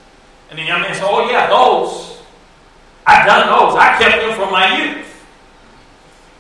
And 0.51 0.59
the 0.59 0.63
young 0.63 0.83
man 0.83 0.93
said, 0.93 1.07
Oh, 1.07 1.27
yeah, 1.31 1.49
those. 1.49 2.21
I've 3.07 3.27
done 3.27 3.47
those. 3.49 3.75
I 3.77 3.97
kept 3.99 4.21
them 4.21 4.35
from 4.35 4.53
my 4.53 4.77
youth. 4.77 5.27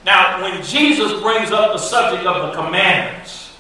Now, 0.04 0.42
when 0.42 0.62
Jesus 0.62 1.18
brings 1.22 1.52
up 1.52 1.72
the 1.72 1.78
subject 1.78 2.26
of 2.26 2.48
the 2.48 2.62
commandments, 2.62 3.56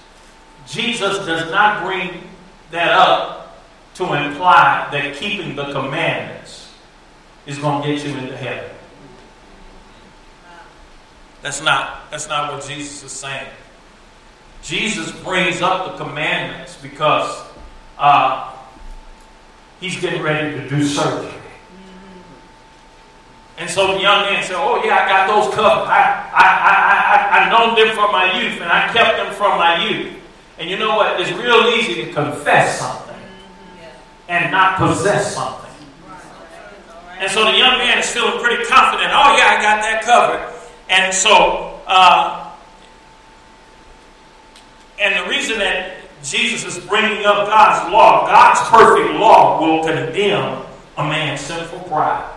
Jesus 0.66 1.16
does 1.24 1.50
not 1.50 1.82
bring 1.82 2.24
that 2.72 2.92
up 2.92 3.64
to 3.94 4.04
imply 4.04 4.86
that 4.92 5.16
keeping 5.16 5.56
the 5.56 5.72
commandments 5.72 6.70
is 7.46 7.56
going 7.56 7.82
to 7.82 7.88
get 7.88 8.04
you 8.04 8.14
into 8.18 8.36
heaven. 8.36 8.70
That's 11.40 11.62
not, 11.62 12.10
that's 12.10 12.28
not 12.28 12.52
what 12.52 12.66
Jesus 12.66 13.02
is 13.02 13.12
saying. 13.12 13.48
Jesus 14.62 15.10
brings 15.22 15.62
up 15.62 15.92
the 15.96 16.04
commandments 16.04 16.76
because 16.80 17.44
uh, 17.98 18.56
he's 19.80 20.00
getting 20.00 20.22
ready 20.22 20.56
to 20.58 20.68
do 20.68 20.84
surgery. 20.84 21.34
And 23.60 23.68
so 23.68 23.92
the 23.92 24.00
young 24.00 24.24
man 24.24 24.42
said, 24.42 24.56
Oh, 24.56 24.82
yeah, 24.82 25.04
I 25.04 25.08
got 25.08 25.26
those 25.28 25.54
covered. 25.54 25.84
I, 25.84 26.30
I, 26.32 26.46
I, 26.64 26.94
I, 27.12 27.38
I 27.38 27.50
known 27.50 27.76
them 27.76 27.94
from 27.94 28.10
my 28.10 28.40
youth, 28.40 28.60
and 28.60 28.72
I 28.72 28.90
kept 28.90 29.18
them 29.18 29.34
from 29.34 29.58
my 29.58 29.84
youth. 29.84 30.16
And 30.58 30.70
you 30.70 30.78
know 30.78 30.96
what? 30.96 31.20
It's 31.20 31.30
real 31.32 31.68
easy 31.76 32.06
to 32.06 32.12
confess 32.12 32.78
something 32.78 33.20
and 34.28 34.50
not 34.50 34.78
possess 34.78 35.34
something. 35.34 35.70
And 37.18 37.30
so 37.30 37.44
the 37.44 37.58
young 37.58 37.76
man 37.76 37.98
is 37.98 38.10
feeling 38.10 38.42
pretty 38.42 38.64
confident. 38.64 39.10
Oh, 39.12 39.36
yeah, 39.36 39.58
I 39.58 39.60
got 39.60 39.82
that 39.82 40.02
covered. 40.04 40.40
And 40.88 41.12
so, 41.12 41.80
uh, 41.86 42.39
and 45.00 45.24
the 45.24 45.30
reason 45.30 45.58
that 45.58 45.96
Jesus 46.22 46.76
is 46.76 46.84
bringing 46.84 47.24
up 47.24 47.46
God's 47.46 47.90
law, 47.90 48.26
God's 48.26 48.60
perfect 48.68 49.18
law 49.18 49.60
will 49.60 49.82
condemn 49.82 50.62
a 50.98 51.02
man's 51.02 51.40
sinful 51.40 51.80
pride. 51.80 52.30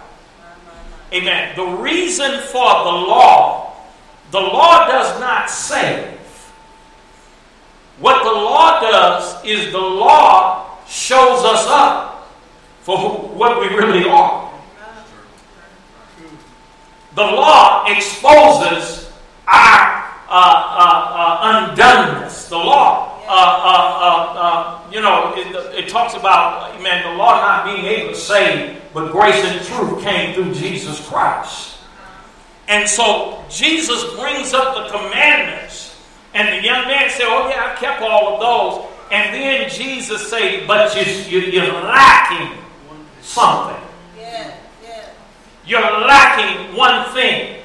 Amen. 1.12 1.56
The 1.56 1.66
reason 1.66 2.40
for 2.44 2.64
the 2.64 2.96
law, 3.08 3.76
the 4.32 4.40
law 4.40 4.88
does 4.88 5.20
not 5.20 5.50
save. 5.50 6.18
What 8.00 8.24
the 8.24 8.32
law 8.32 8.80
does 8.82 9.46
is 9.46 9.72
the 9.72 9.78
law 9.78 10.80
shows 10.88 11.44
us 11.46 11.68
up 11.68 12.30
for 12.82 12.98
what 12.98 13.60
we 13.60 13.68
really 13.68 14.10
are. 14.10 14.52
The 17.16 17.22
law 17.22 17.86
exposes 17.88 19.12
our 19.48 19.93
undoneness. 20.34 22.50
The 22.50 22.58
law, 22.58 23.22
uh, 23.28 23.30
uh, 23.30 24.40
uh, 24.40 24.92
you 24.92 25.02
know, 25.02 25.34
it, 25.36 25.86
it, 25.86 25.90
talks 25.90 26.16
about, 26.16 26.82
man, 26.82 27.04
the 27.04 27.18
law 27.18 27.40
not 27.40 27.66
being 27.66 27.86
able 27.86 28.10
to 28.10 28.16
save, 28.16 28.82
but 28.94 29.12
grace 29.12 29.44
and 29.44 29.64
truth 29.66 30.04
came 30.04 30.34
through 30.34 30.54
Jesus 30.54 31.06
Christ. 31.08 31.78
And 32.68 32.88
so 32.88 33.44
Jesus 33.50 34.04
brings 34.16 34.54
up 34.54 34.76
the 34.76 34.98
commandments, 34.98 36.02
and 36.34 36.48
the 36.48 36.66
young 36.66 36.88
man 36.88 37.10
said, 37.10 37.26
"Oh 37.28 37.50
yeah, 37.50 37.74
I 37.74 37.80
kept 37.80 38.02
all 38.02 38.34
of 38.34 38.40
those." 38.40 38.90
And 39.12 39.34
then 39.34 39.70
Jesus 39.70 40.30
said, 40.30 40.66
"But 40.66 40.96
you, 40.96 41.42
you, 41.42 41.52
you're 41.52 41.74
lacking 41.74 42.58
something." 43.22 43.84
You're 45.66 45.82
lacking 45.82 46.76
one 46.76 47.14
thing. 47.14 47.63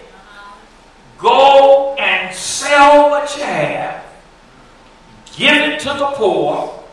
Go 1.18 1.96
and 1.96 2.34
sell 2.34 3.10
what 3.10 3.36
you 3.36 3.42
have, 3.42 4.04
give 5.36 5.54
it 5.54 5.80
to 5.80 5.88
the 5.88 6.12
poor, 6.14 6.84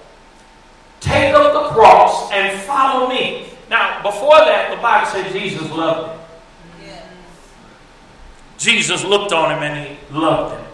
take 0.99 1.33
up 1.35 1.53
the 1.53 1.69
cross, 1.69 2.31
and 2.31 2.59
follow 2.61 3.07
me. 3.07 3.45
Now, 3.69 4.01
before 4.01 4.37
that, 4.37 4.75
the 4.75 4.81
Bible 4.81 5.07
said 5.11 5.31
Jesus 5.31 5.69
loved 5.71 6.11
him. 6.11 6.19
Jesus 8.57 9.03
looked 9.03 9.31
on 9.31 9.51
him 9.51 9.63
and 9.63 9.87
he 9.87 10.15
loved 10.15 10.57
him. 10.57 10.65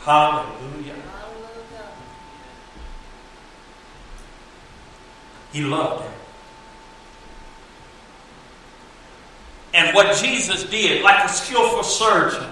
Hallelujah. 0.00 0.94
He 5.52 5.62
loved 5.62 6.04
him. 6.04 6.12
And 9.74 9.94
what 9.94 10.16
Jesus 10.16 10.64
did, 10.64 11.02
like 11.02 11.24
a 11.24 11.28
skillful 11.28 11.82
surgeon, 11.82 12.48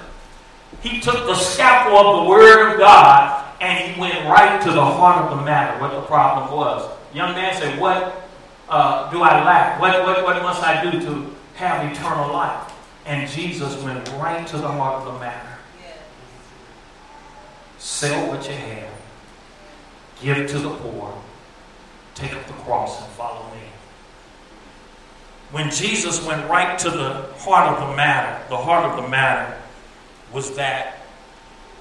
he 0.82 1.00
took 1.00 1.26
the 1.26 1.34
scalpel 1.34 1.96
of 1.96 2.24
the 2.24 2.30
Word 2.30 2.72
of 2.72 2.78
God 2.78 3.44
and 3.60 3.92
he 3.92 4.00
went 4.00 4.24
right 4.26 4.60
to 4.62 4.70
the 4.70 4.84
heart 4.84 5.24
of 5.24 5.36
the 5.36 5.44
matter, 5.44 5.80
what 5.80 5.92
the 5.92 6.02
problem 6.02 6.52
was. 6.52 6.90
young 7.12 7.34
man 7.34 7.54
said, 7.54 7.78
What 7.80 8.28
uh, 8.68 9.10
do 9.10 9.22
I 9.22 9.44
lack? 9.44 9.80
What, 9.80 10.02
what, 10.04 10.22
what 10.22 10.42
must 10.42 10.62
I 10.62 10.90
do 10.90 11.00
to 11.00 11.34
have 11.54 11.90
eternal 11.90 12.32
life? 12.32 12.72
And 13.06 13.28
Jesus 13.28 13.82
went 13.82 14.06
right 14.12 14.46
to 14.46 14.56
the 14.58 14.68
heart 14.68 15.02
of 15.02 15.14
the 15.14 15.20
matter. 15.20 15.48
Sell 17.78 18.28
what 18.28 18.46
you 18.46 18.54
have, 18.54 18.90
give 20.20 20.48
to 20.50 20.58
the 20.58 20.70
poor, 20.70 21.16
take 22.14 22.34
up 22.34 22.46
the 22.46 22.52
cross, 22.54 23.00
and 23.02 23.10
follow 23.12 23.42
me 23.54 23.62
when 25.50 25.70
Jesus 25.70 26.24
went 26.26 26.48
right 26.50 26.78
to 26.78 26.90
the 26.90 27.22
heart 27.38 27.72
of 27.72 27.88
the 27.88 27.96
matter, 27.96 28.46
the 28.50 28.56
heart 28.56 28.84
of 28.84 29.02
the 29.02 29.08
matter 29.08 29.57
was 30.32 30.54
that 30.56 30.98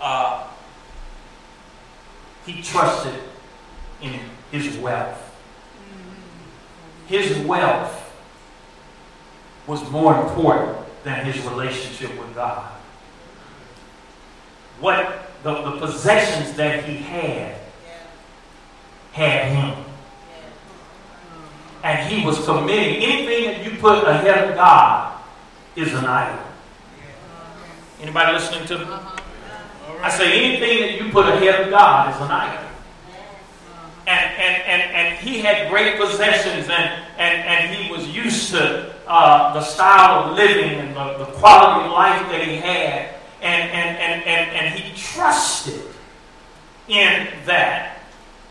uh, 0.02 0.48
he 2.46 2.62
trusted 2.62 3.20
in 4.02 4.20
his 4.52 4.78
wealth. 4.78 5.24
His 7.08 7.38
wealth 7.46 8.04
was 9.66 9.90
more 9.92 10.22
important 10.22 10.78
than 11.04 11.26
his 11.26 11.44
relationship 11.46 12.18
with 12.18 12.34
God. 12.36 12.72
What 14.80 15.28
the, 15.44 15.72
the 15.72 15.78
possessions 15.78 16.54
that 16.58 16.84
he 16.86 16.98
had 16.98 17.58
had 19.18 19.52
him. 19.52 19.86
And 21.84 22.12
he 22.12 22.26
was 22.26 22.44
committing 22.46 23.04
anything 23.04 23.46
that 23.46 23.64
you 23.64 23.80
put 23.80 24.04
ahead 24.04 24.50
of 24.50 24.56
God 24.56 25.20
is 25.76 25.94
an 25.94 26.06
idol. 26.06 26.47
Anybody 28.02 28.34
listening 28.34 28.68
to 28.68 28.78
me? 28.80 28.86
I 30.02 30.10
say 30.10 30.32
anything 30.32 30.82
that 30.82 31.02
you 31.02 31.12
put 31.12 31.28
ahead 31.28 31.62
of 31.62 31.70
God 31.72 32.14
is 32.14 32.22
an 32.22 32.32
idol. 32.32 32.64
And, 34.06 34.32
and, 34.40 34.64
and, 34.64 34.92
and 34.94 35.18
he 35.20 35.40
had 35.40 35.70
great 35.70 36.00
possessions 36.00 36.70
and, 36.70 37.04
and, 37.18 37.44
and 37.44 37.76
he 37.76 37.92
was 37.92 38.08
used 38.08 38.52
to 38.52 38.94
uh, 39.08 39.54
the 39.54 39.62
style 39.62 40.26
of 40.26 40.38
living 40.38 40.80
and 40.80 40.96
the, 40.96 41.26
the 41.26 41.32
quality 41.34 41.86
of 41.86 41.92
life 41.92 42.22
that 42.32 42.42
he 42.44 42.58
had. 42.58 43.16
And, 43.42 43.72
and, 43.72 43.98
and, 43.98 44.24
and, 44.24 44.52
and 44.52 44.80
he 44.80 44.96
trusted 44.96 45.82
in 46.88 47.28
that 47.46 48.00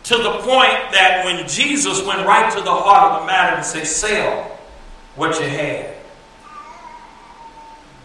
to 0.04 0.16
the 0.18 0.38
point 0.40 0.92
that 0.92 1.22
when 1.24 1.48
Jesus 1.48 2.04
went 2.04 2.26
right 2.26 2.52
to 2.52 2.60
the 2.60 2.70
heart 2.70 3.14
of 3.14 3.20
the 3.22 3.26
matter 3.26 3.56
and 3.56 3.64
said, 3.64 3.86
Sell 3.86 4.42
what 5.16 5.40
you 5.40 5.48
have, 5.48 5.96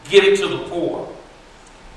give 0.10 0.24
it 0.24 0.38
to 0.38 0.48
the 0.48 0.64
poor. 0.70 1.08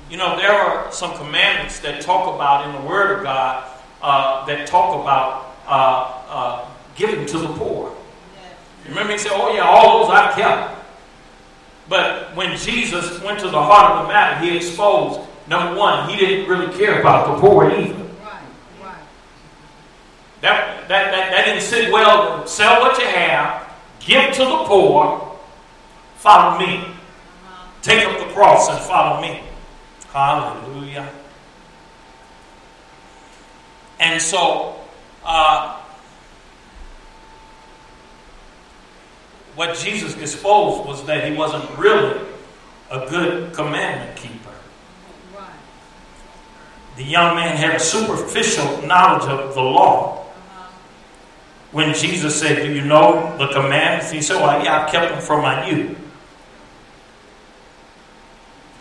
You 0.09 0.17
know, 0.17 0.37
there 0.37 0.51
are 0.51 0.91
some 0.91 1.17
commandments 1.17 1.79
that 1.79 2.01
talk 2.01 2.33
about 2.35 2.67
in 2.67 2.81
the 2.81 2.87
Word 2.87 3.17
of 3.17 3.23
God 3.23 3.71
uh, 4.01 4.45
that 4.45 4.67
talk 4.67 5.01
about 5.01 5.55
uh, 5.65 6.21
uh, 6.29 6.69
giving 6.95 7.25
to 7.25 7.39
the 7.39 7.47
poor. 7.47 7.95
Remember, 8.87 9.13
he 9.13 9.17
said, 9.17 9.31
Oh, 9.33 9.53
yeah, 9.53 9.63
all 9.63 10.03
those 10.03 10.15
I've 10.15 10.35
kept. 10.35 10.85
But 11.89 12.35
when 12.35 12.55
Jesus 12.57 13.21
went 13.21 13.39
to 13.39 13.49
the 13.49 13.61
heart 13.61 13.93
of 13.93 14.03
the 14.03 14.13
matter, 14.13 14.45
he 14.45 14.57
exposed 14.57 15.27
number 15.47 15.77
one, 15.77 16.09
he 16.09 16.17
didn't 16.17 16.49
really 16.49 16.75
care 16.77 16.99
about 16.99 17.35
the 17.35 17.41
poor 17.41 17.71
either. 17.71 18.05
That, 20.41 20.87
that, 20.87 21.11
that, 21.11 21.31
that 21.31 21.45
didn't 21.45 21.61
sit 21.61 21.91
well. 21.91 22.45
Sell 22.45 22.81
what 22.81 22.99
you 22.99 23.05
have, 23.05 23.67
give 23.99 24.33
to 24.33 24.45
the 24.45 24.63
poor, 24.65 25.35
follow 26.17 26.59
me. 26.59 26.85
Take 27.81 28.07
up 28.07 28.19
the 28.19 28.31
cross 28.33 28.69
and 28.69 28.79
follow 28.79 29.21
me. 29.21 29.41
Hallelujah. 30.15 31.11
And 33.99 34.21
so, 34.21 34.79
uh, 35.25 35.81
what 39.55 39.75
Jesus 39.77 40.15
exposed 40.15 40.87
was 40.87 41.05
that 41.07 41.29
he 41.29 41.35
wasn't 41.35 41.69
really 41.77 42.17
a 42.89 43.09
good 43.09 43.53
commandment 43.53 44.15
keeper. 44.15 44.53
The 46.95 47.03
young 47.03 47.35
man 47.35 47.57
had 47.57 47.75
a 47.75 47.79
superficial 47.81 48.83
knowledge 48.83 49.27
of 49.27 49.53
the 49.53 49.61
law. 49.61 50.27
When 51.73 51.93
Jesus 51.93 52.39
said, 52.39 52.65
Do 52.65 52.73
you 52.73 52.85
know 52.85 53.35
the 53.37 53.47
commandments? 53.47 54.11
He 54.11 54.21
said, 54.21 54.41
Well, 54.41 54.63
yeah, 54.63 54.85
I've 54.85 54.89
kept 54.89 55.11
them 55.11 55.21
from 55.21 55.41
my 55.41 55.69
youth. 55.69 56.04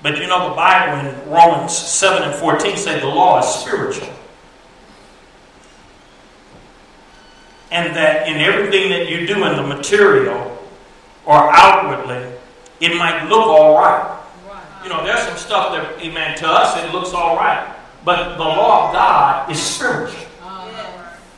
But 0.04 0.18
you 0.18 0.26
know, 0.26 0.50
the 0.50 0.54
Bible 0.54 1.08
in 1.08 1.30
Romans 1.30 1.74
7 1.74 2.24
and 2.24 2.34
14 2.34 2.76
say 2.76 3.00
the 3.00 3.06
law 3.06 3.38
is 3.38 3.46
spiritual. 3.46 4.10
And 7.70 7.96
that 7.96 8.28
in 8.28 8.36
everything 8.36 8.90
that 8.90 9.08
you 9.08 9.26
do 9.26 9.46
in 9.46 9.56
the 9.56 9.62
material 9.62 10.58
or 11.24 11.50
outwardly, 11.50 12.30
it 12.80 12.98
might 12.98 13.30
look 13.30 13.46
all 13.46 13.78
right. 13.78 14.20
You 14.82 14.90
know, 14.90 15.02
there's 15.06 15.22
some 15.22 15.38
stuff 15.38 15.72
that, 15.72 15.98
amen, 16.04 16.36
to 16.36 16.48
us 16.48 16.76
it 16.84 16.92
looks 16.92 17.14
all 17.14 17.36
right. 17.36 17.74
But 18.04 18.36
the 18.36 18.44
law 18.44 18.88
of 18.88 18.92
God 18.92 19.50
is 19.50 19.58
spiritual. 19.58 20.20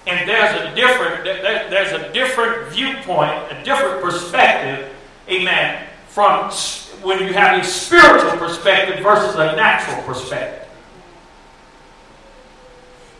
And 0.09 0.29
there's 0.29 0.61
a 0.61 0.75
different, 0.75 1.23
there's 1.23 1.93
a 1.93 2.13
different 2.13 2.73
viewpoint, 2.73 3.31
a 3.49 3.63
different 3.63 4.03
perspective, 4.03 4.93
amen, 5.29 5.87
from 6.09 6.51
when 7.07 7.21
you 7.21 7.33
have 7.33 7.63
a 7.63 7.65
spiritual 7.65 8.33
perspective 8.33 9.01
versus 9.01 9.37
a 9.37 9.55
natural 9.55 10.03
perspective. 10.03 10.69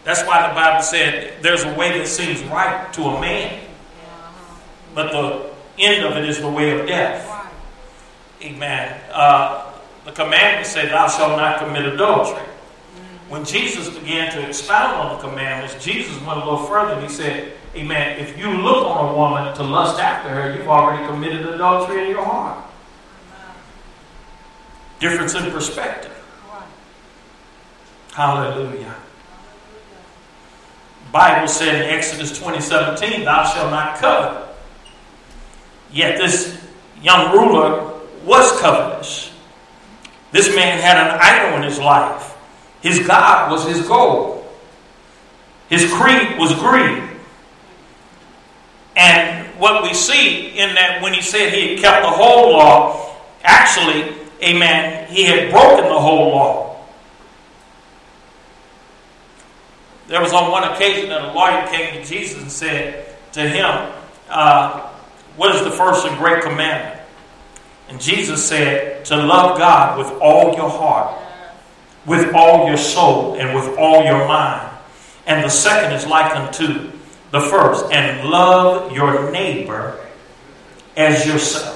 That's 0.03 0.27
why 0.27 0.49
the 0.49 0.55
Bible 0.55 0.83
said 0.83 1.41
there's 1.41 1.63
a 1.63 1.73
way 1.75 1.97
that 1.97 2.09
seems 2.09 2.43
right 2.45 2.93
to 2.95 3.03
a 3.03 3.21
man, 3.21 3.63
but 4.93 5.13
the 5.13 5.51
end 5.79 6.05
of 6.05 6.17
it 6.17 6.29
is 6.29 6.41
the 6.41 6.51
way 6.51 6.79
of 6.79 6.89
death. 6.89 7.33
Amen. 8.43 9.01
Uh, 9.13 9.73
the 10.05 10.11
commandment 10.11 10.67
said, 10.67 10.91
Thou 10.91 11.07
shalt 11.07 11.39
not 11.39 11.61
commit 11.61 11.87
adultery. 11.87 12.43
When 13.29 13.45
Jesus 13.45 13.89
began 13.97 14.33
to 14.33 14.49
expound 14.49 14.97
on 14.97 15.17
the 15.17 15.29
commandments, 15.29 15.83
Jesus 15.85 16.21
went 16.23 16.41
a 16.41 16.45
little 16.45 16.67
further 16.67 16.95
and 16.95 17.03
he 17.03 17.09
said, 17.09 17.53
Amen. 17.77 18.19
If 18.19 18.37
you 18.37 18.51
look 18.51 18.85
on 18.85 19.15
a 19.15 19.17
woman 19.17 19.55
to 19.55 19.63
lust 19.63 20.01
after 20.01 20.29
her, 20.29 20.57
you've 20.57 20.69
already 20.69 21.07
committed 21.07 21.47
adultery 21.47 22.03
in 22.05 22.11
your 22.11 22.25
heart. 22.25 22.66
Difference 24.99 25.35
in 25.35 25.51
perspective. 25.51 26.13
Hallelujah. 28.13 28.95
Bible 31.13 31.49
said 31.49 31.75
in 31.77 31.83
Exodus 31.83 32.39
20, 32.39 32.61
17, 32.61 33.25
thou 33.25 33.45
shalt 33.45 33.71
not 33.71 33.97
covet. 33.99 34.49
Yet 35.93 36.19
this 36.19 36.63
young 37.03 37.33
ruler 37.33 37.93
was 38.25 38.59
covetous. 38.61 39.33
This 40.33 40.55
man 40.55 40.79
had 40.79 40.97
an 40.97 41.19
idol 41.21 41.57
in 41.59 41.63
his 41.63 41.79
life. 41.79 42.35
His 42.83 43.07
God 43.07 43.51
was 43.51 43.67
his 43.67 43.87
goal. 43.87 44.47
His 45.69 45.91
creed 45.93 46.39
was 46.39 46.55
greed. 46.55 47.03
And 48.97 49.47
what 49.59 49.83
we 49.83 49.95
see 49.95 50.49
in 50.59 50.75
that 50.75 51.03
when 51.03 51.13
he 51.13 51.23
said 51.23 51.53
he 51.53 51.71
had 51.71 51.79
kept 51.79 52.03
the 52.03 52.11
whole 52.11 52.53
law, 52.53 53.17
actually, 53.43 54.15
amen, 54.43 55.09
he 55.09 55.25
had 55.25 55.51
broken 55.51 55.85
the 55.85 55.99
whole 55.99 56.31
law. 56.31 56.67
There 60.09 60.21
was 60.21 60.33
on 60.33 60.51
one 60.51 60.65
occasion 60.65 61.09
that 61.09 61.23
a 61.23 61.33
lawyer 61.33 61.67
came 61.69 61.95
to 61.95 62.09
Jesus 62.09 62.41
and 62.41 62.51
said 62.51 63.17
to 63.33 63.41
him, 63.49 63.93
uh, 64.29 64.89
What 65.37 65.55
is 65.57 65.65
the 65.65 65.71
first 65.71 66.07
and 66.07 66.17
great 66.17 66.43
commandment? 66.43 67.01
And 67.89 68.01
Jesus 68.01 68.45
said, 68.45 69.05
To 69.07 69.17
love 69.17 69.59
God 69.59 69.99
with 69.99 70.09
all 70.21 70.55
your 70.55 70.71
heart, 70.71 71.21
with 72.05 72.35
all 72.35 72.69
your 72.69 72.77
soul, 72.77 73.35
and 73.35 73.55
with 73.55 73.77
all 73.79 74.05
your 74.05 74.27
mind. 74.29 74.77
And 75.27 75.45
the 75.45 75.49
second 75.49 75.93
is 75.93 76.07
like 76.07 76.35
unto 76.37 76.93
the 77.33 77.41
first, 77.41 77.93
and 77.93 78.29
love 78.29 78.93
your 78.93 79.31
neighbor 79.33 79.99
as 80.97 81.27
yourself. 81.27 81.76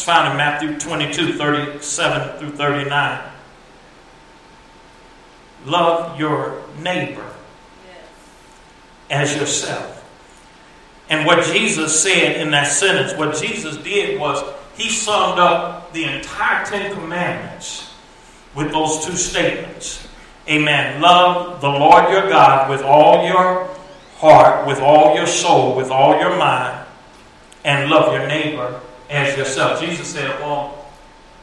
That's 0.00 0.18
found 0.18 0.30
in 0.30 0.36
Matthew 0.38 0.80
22, 0.80 1.34
37 1.34 2.38
through 2.38 2.56
39. 2.56 3.22
Love 5.66 6.18
your 6.18 6.62
neighbor 6.78 7.26
as 9.10 9.36
yourself. 9.36 9.98
And 11.10 11.26
what 11.26 11.44
Jesus 11.44 12.02
said 12.02 12.40
in 12.40 12.50
that 12.52 12.68
sentence, 12.68 13.12
what 13.18 13.36
Jesus 13.36 13.76
did 13.76 14.18
was 14.18 14.42
he 14.74 14.88
summed 14.88 15.38
up 15.38 15.92
the 15.92 16.04
entire 16.04 16.64
Ten 16.64 16.94
Commandments 16.94 17.92
with 18.54 18.72
those 18.72 19.04
two 19.04 19.16
statements. 19.16 20.08
Amen. 20.48 21.02
Love 21.02 21.60
the 21.60 21.68
Lord 21.68 22.10
your 22.10 22.26
God 22.30 22.70
with 22.70 22.80
all 22.80 23.28
your 23.28 23.68
heart, 24.16 24.66
with 24.66 24.80
all 24.80 25.14
your 25.14 25.26
soul, 25.26 25.76
with 25.76 25.90
all 25.90 26.18
your 26.18 26.38
mind, 26.38 26.86
and 27.66 27.90
love 27.90 28.14
your 28.14 28.26
neighbor 28.26 28.80
as 29.10 29.36
yourself. 29.36 29.80
Jesus 29.80 30.06
said, 30.06 30.28
well, 30.40 30.86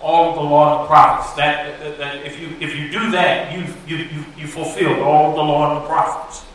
all 0.02 0.36
the 0.36 0.42
law 0.42 0.80
and 0.80 0.84
the 0.84 0.88
prophets. 0.88 1.34
That, 1.36 1.80
that, 1.80 1.98
that, 1.98 2.26
if 2.26 2.40
you 2.40 2.50
if 2.60 2.76
you 2.76 2.90
do 2.90 3.12
that, 3.12 3.52
you 3.52 3.66
you 3.88 4.06
you, 4.06 4.26
you 4.38 4.48
fulfilled 4.48 5.00
all 5.00 5.36
the 5.36 5.42
law 5.42 5.76
and 5.76 5.84
the 5.84 5.88
prophets. 5.88 6.46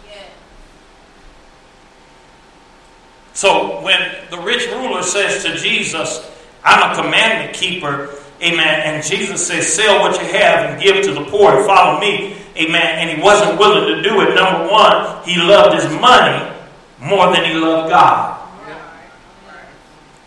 So 3.34 3.82
when 3.82 3.98
the 4.30 4.38
rich 4.38 4.66
ruler 4.70 5.02
says 5.02 5.42
to 5.44 5.56
Jesus, 5.56 6.30
I'm 6.62 6.92
a 6.92 6.94
commandment 6.94 7.54
keeper, 7.54 8.10
amen, 8.42 8.80
and 8.84 9.02
Jesus 9.02 9.46
says, 9.46 9.72
sell 9.72 10.00
what 10.00 10.20
you 10.20 10.26
have 10.28 10.70
and 10.70 10.82
give 10.82 11.02
to 11.06 11.12
the 11.12 11.24
poor 11.24 11.56
and 11.56 11.66
follow 11.66 11.98
me, 11.98 12.36
amen, 12.56 12.98
and 12.98 13.10
he 13.10 13.22
wasn't 13.22 13.58
willing 13.58 13.96
to 13.96 14.02
do 14.02 14.20
it, 14.20 14.34
number 14.34 14.70
one, 14.70 15.24
he 15.24 15.38
loved 15.38 15.82
his 15.82 15.90
money 15.98 16.54
more 17.00 17.32
than 17.32 17.44
he 17.44 17.54
loved 17.54 17.90
God. 17.90 18.31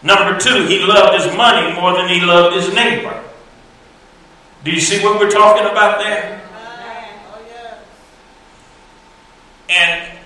Number 0.05 0.39
two, 0.39 0.67
he 0.67 0.85
loved 0.85 1.19
his 1.19 1.35
money 1.35 1.73
more 1.73 1.93
than 1.93 2.07
he 2.07 2.21
loved 2.21 2.55
his 2.55 2.71
neighbor. 2.75 3.23
Do 4.63 4.71
you 4.71 4.79
see 4.79 5.03
what 5.03 5.19
we're 5.19 5.31
talking 5.31 5.65
about 5.65 5.97
there? 5.97 6.41
And 9.67 10.19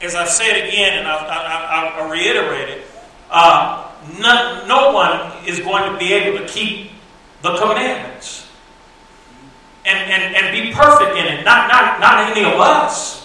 as 0.00 0.14
I've 0.14 0.30
said 0.30 0.66
again, 0.66 0.98
and 0.98 1.06
I'll, 1.06 1.26
I'll, 1.28 2.04
I'll 2.04 2.10
reiterate 2.10 2.70
it, 2.70 2.86
uh, 3.30 3.92
no, 4.18 4.64
no 4.66 4.92
one 4.92 5.46
is 5.46 5.60
going 5.60 5.92
to 5.92 5.98
be 5.98 6.14
able 6.14 6.38
to 6.38 6.46
keep 6.46 6.90
the 7.42 7.56
commandments 7.58 8.48
and, 9.84 10.10
and, 10.10 10.36
and 10.36 10.52
be 10.52 10.72
perfect 10.74 11.18
in 11.18 11.26
it. 11.26 11.44
Not, 11.44 11.68
not, 11.68 12.00
not 12.00 12.30
any 12.30 12.46
of 12.46 12.58
us. 12.58 13.23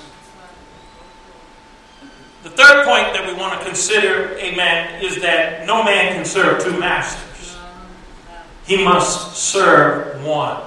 The 2.49 2.63
third 2.63 2.85
point 2.85 3.13
that 3.13 3.27
we 3.27 3.39
want 3.39 3.59
to 3.59 3.65
consider, 3.65 4.35
amen, 4.37 5.03
is 5.03 5.21
that 5.21 5.67
no 5.67 5.83
man 5.83 6.13
can 6.13 6.25
serve 6.25 6.63
two 6.63 6.77
masters. 6.79 7.57
He 8.65 8.83
must 8.83 9.35
serve 9.35 10.23
one. 10.25 10.61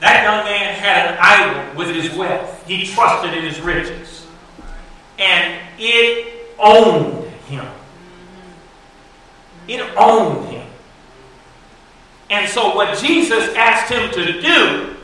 That 0.00 0.24
young 0.24 0.44
man 0.44 0.74
had 0.74 1.12
an 1.12 1.18
idol 1.20 1.78
with 1.78 1.94
his 1.94 2.12
wealth. 2.16 2.66
He 2.66 2.86
trusted 2.86 3.34
in 3.34 3.44
his 3.44 3.60
riches. 3.60 4.26
And 5.18 5.60
it 5.78 6.50
owned 6.58 7.28
him. 7.48 7.66
It 9.68 9.80
owned 9.96 10.48
him. 10.48 10.66
And 12.30 12.48
so, 12.48 12.74
what 12.74 12.98
Jesus 12.98 13.54
asked 13.54 13.92
him 13.92 14.10
to 14.12 14.40
do, 14.40 14.96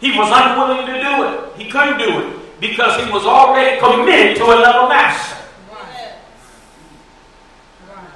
he 0.00 0.16
was 0.16 0.30
unwilling 0.32 0.86
to 0.86 1.02
do 1.02 1.24
it. 1.24 1.56
He 1.56 1.70
couldn't 1.70 1.98
do 1.98 2.20
it 2.20 2.37
because 2.60 3.04
he 3.04 3.10
was 3.12 3.24
already 3.24 3.78
committed 3.80 4.36
to 4.38 4.44
another 4.44 4.88
master. 4.88 5.36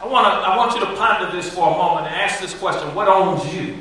I 0.02 0.06
want, 0.06 0.26
to, 0.26 0.30
I 0.30 0.56
want 0.56 0.74
you 0.74 0.80
to 0.80 0.94
ponder 0.96 1.30
this 1.30 1.54
for 1.54 1.68
a 1.68 1.78
moment 1.78 2.06
and 2.06 2.16
ask 2.16 2.40
this 2.40 2.54
question 2.54 2.92
What 2.94 3.08
owns 3.08 3.54
you? 3.54 3.78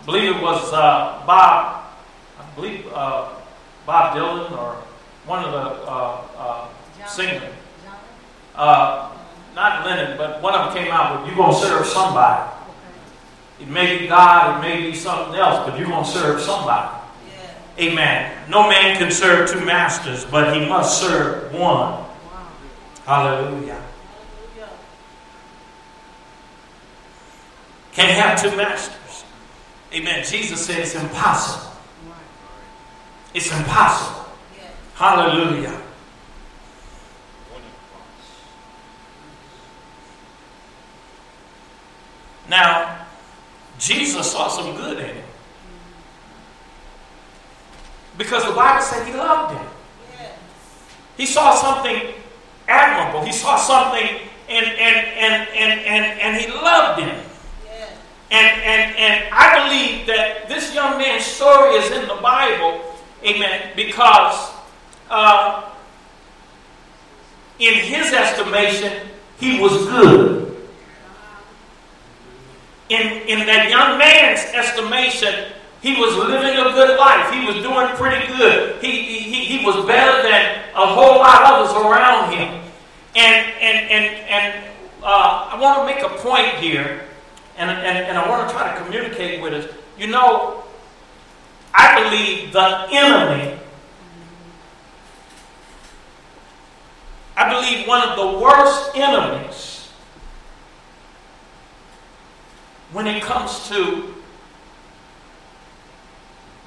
I 0.00 0.04
believe 0.04 0.36
it 0.36 0.42
was 0.42 0.72
uh, 0.72 1.22
Bob, 1.26 1.84
I 2.38 2.54
believe 2.56 2.86
uh, 2.92 3.28
Bob 3.86 4.16
Dylan 4.16 4.50
or 4.58 4.82
one 5.26 5.44
of 5.44 5.52
the 5.52 5.58
uh, 5.58 6.22
uh 6.36 7.06
singers. 7.06 7.54
Uh, 8.54 9.16
not 9.54 9.86
Lennon, 9.86 10.16
but 10.18 10.42
one 10.42 10.54
of 10.54 10.72
them 10.72 10.82
came 10.82 10.92
out 10.92 11.20
with, 11.20 11.28
you're 11.28 11.36
going 11.36 11.54
to 11.54 11.60
serve 11.60 11.86
somebody. 11.86 12.50
It 13.60 13.68
may 13.68 13.98
be 13.98 14.08
God, 14.08 14.58
it 14.58 14.68
may 14.68 14.90
be 14.90 14.94
something 14.94 15.34
else, 15.34 15.68
but 15.68 15.78
you're 15.78 15.88
going 15.88 16.04
to 16.04 16.10
serve 16.10 16.40
somebody. 16.40 16.97
Amen. 17.78 18.32
No 18.48 18.68
man 18.68 18.96
can 18.96 19.10
serve 19.10 19.48
two 19.50 19.64
masters, 19.64 20.24
but 20.24 20.56
he 20.56 20.68
must 20.68 21.00
serve 21.00 21.52
one. 21.54 22.04
Hallelujah. 23.06 23.80
Can't 27.92 28.12
have 28.12 28.40
two 28.40 28.56
masters. 28.56 29.24
Amen. 29.92 30.24
Jesus 30.24 30.64
said 30.64 30.80
it's 30.80 30.94
impossible. 30.94 31.72
It's 33.34 33.50
impossible. 33.56 34.26
Hallelujah. 34.94 35.80
Now, 42.48 43.06
Jesus 43.78 44.32
saw 44.32 44.48
some 44.48 44.74
good 44.76 44.98
in 44.98 45.16
him. 45.16 45.27
Because 48.18 48.44
the 48.44 48.52
Bible 48.52 48.82
said 48.82 49.06
he 49.06 49.14
loved 49.14 49.56
him. 49.56 49.66
He 51.16 51.24
saw 51.24 51.54
something 51.54 52.12
admirable. 52.66 53.24
He 53.24 53.32
saw 53.32 53.56
something 53.56 54.20
and 54.48 54.66
and 54.66 55.06
and 55.16 55.48
and 55.50 55.80
and, 55.80 56.20
and 56.20 56.36
he 56.36 56.48
loved 56.48 57.00
him. 57.00 57.24
And, 58.30 58.60
and, 58.60 58.96
and 58.96 59.32
I 59.32 59.66
believe 59.66 60.06
that 60.06 60.48
this 60.48 60.74
young 60.74 60.98
man's 60.98 61.24
story 61.24 61.76
is 61.76 61.90
in 61.92 62.06
the 62.06 62.16
Bible, 62.16 62.84
amen, 63.24 63.72
because 63.74 64.52
uh, 65.08 65.70
in 67.58 67.72
his 67.72 68.12
estimation, 68.12 69.08
he 69.40 69.58
was 69.58 69.72
good 69.86 70.38
in, 72.88 73.00
in 73.28 73.46
that 73.46 73.68
young 73.70 73.98
man's 73.98 74.40
estimation, 74.54 75.52
he 75.80 75.94
was 75.94 76.16
living 76.16 76.58
a 76.58 76.72
good 76.74 76.98
life. 76.98 77.30
He 77.32 77.46
was 77.46 77.56
doing 77.56 77.88
pretty 77.96 78.26
good. 78.36 78.82
He, 78.82 78.90
he, 79.02 79.44
he 79.58 79.64
was 79.64 79.86
better 79.86 80.22
than 80.22 80.64
a 80.74 80.86
whole 80.86 81.18
lot 81.18 81.42
of 81.42 81.50
others 81.50 81.86
around 81.86 82.32
him. 82.32 82.62
And, 83.14 83.52
and, 83.60 83.90
and, 83.90 84.04
and 84.28 84.64
uh, 85.02 85.50
I 85.52 85.60
want 85.60 85.78
to 85.80 85.94
make 85.94 86.04
a 86.04 86.16
point 86.20 86.54
here, 86.54 87.02
and, 87.56 87.70
and, 87.70 88.06
and 88.06 88.18
I 88.18 88.28
want 88.28 88.48
to 88.48 88.54
try 88.54 88.76
to 88.76 88.84
communicate 88.84 89.40
with 89.40 89.52
us. 89.52 89.72
You 89.96 90.08
know, 90.08 90.64
I 91.74 92.02
believe 92.02 92.52
the 92.52 92.88
enemy, 92.90 93.58
I 97.36 97.54
believe 97.54 97.86
one 97.86 98.08
of 98.08 98.16
the 98.16 98.38
worst 98.38 98.96
enemies 98.96 99.90
when 102.92 103.06
it 103.06 103.22
comes 103.22 103.68
to 103.68 104.14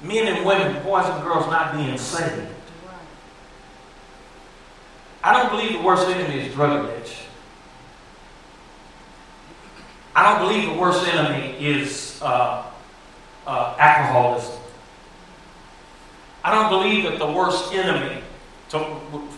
men 0.02 0.28
and 0.28 0.44
women, 0.44 0.82
boys 0.82 1.06
and 1.06 1.22
girls 1.22 1.46
not 1.46 1.76
being 1.76 1.96
saved. 1.96 2.48
I 5.24 5.32
don't 5.32 5.50
believe 5.50 5.72
the 5.72 5.82
worst 5.82 6.08
enemy 6.08 6.40
is 6.40 6.54
drug 6.54 6.84
addiction. 6.84 7.26
I 10.14 10.30
don't 10.30 10.48
believe 10.48 10.74
the 10.74 10.80
worst 10.80 11.06
enemy 11.06 11.56
is 11.58 12.20
uh, 12.20 12.64
uh, 13.46 13.76
alcoholism. 13.78 14.60
I 16.44 16.50
don't 16.50 16.70
believe 16.70 17.04
that 17.04 17.18
the 17.18 17.30
worst 17.30 17.72
enemy 17.72 18.20
to, 18.70 18.78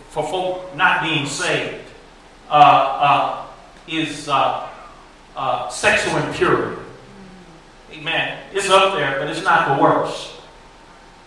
for 0.09 0.27
folk 0.27 0.75
not 0.75 1.03
being 1.03 1.27
saved 1.27 1.83
uh, 2.49 2.53
uh 2.53 3.45
is 3.87 4.27
uh, 4.27 4.67
uh, 5.35 5.69
sexual 5.69 6.17
impurity. 6.17 6.81
Amen. 7.91 8.39
It's 8.51 8.69
up 8.69 8.95
there, 8.95 9.19
but 9.19 9.29
it's 9.29 9.43
not 9.43 9.75
the 9.75 9.81
worst. 9.81 10.34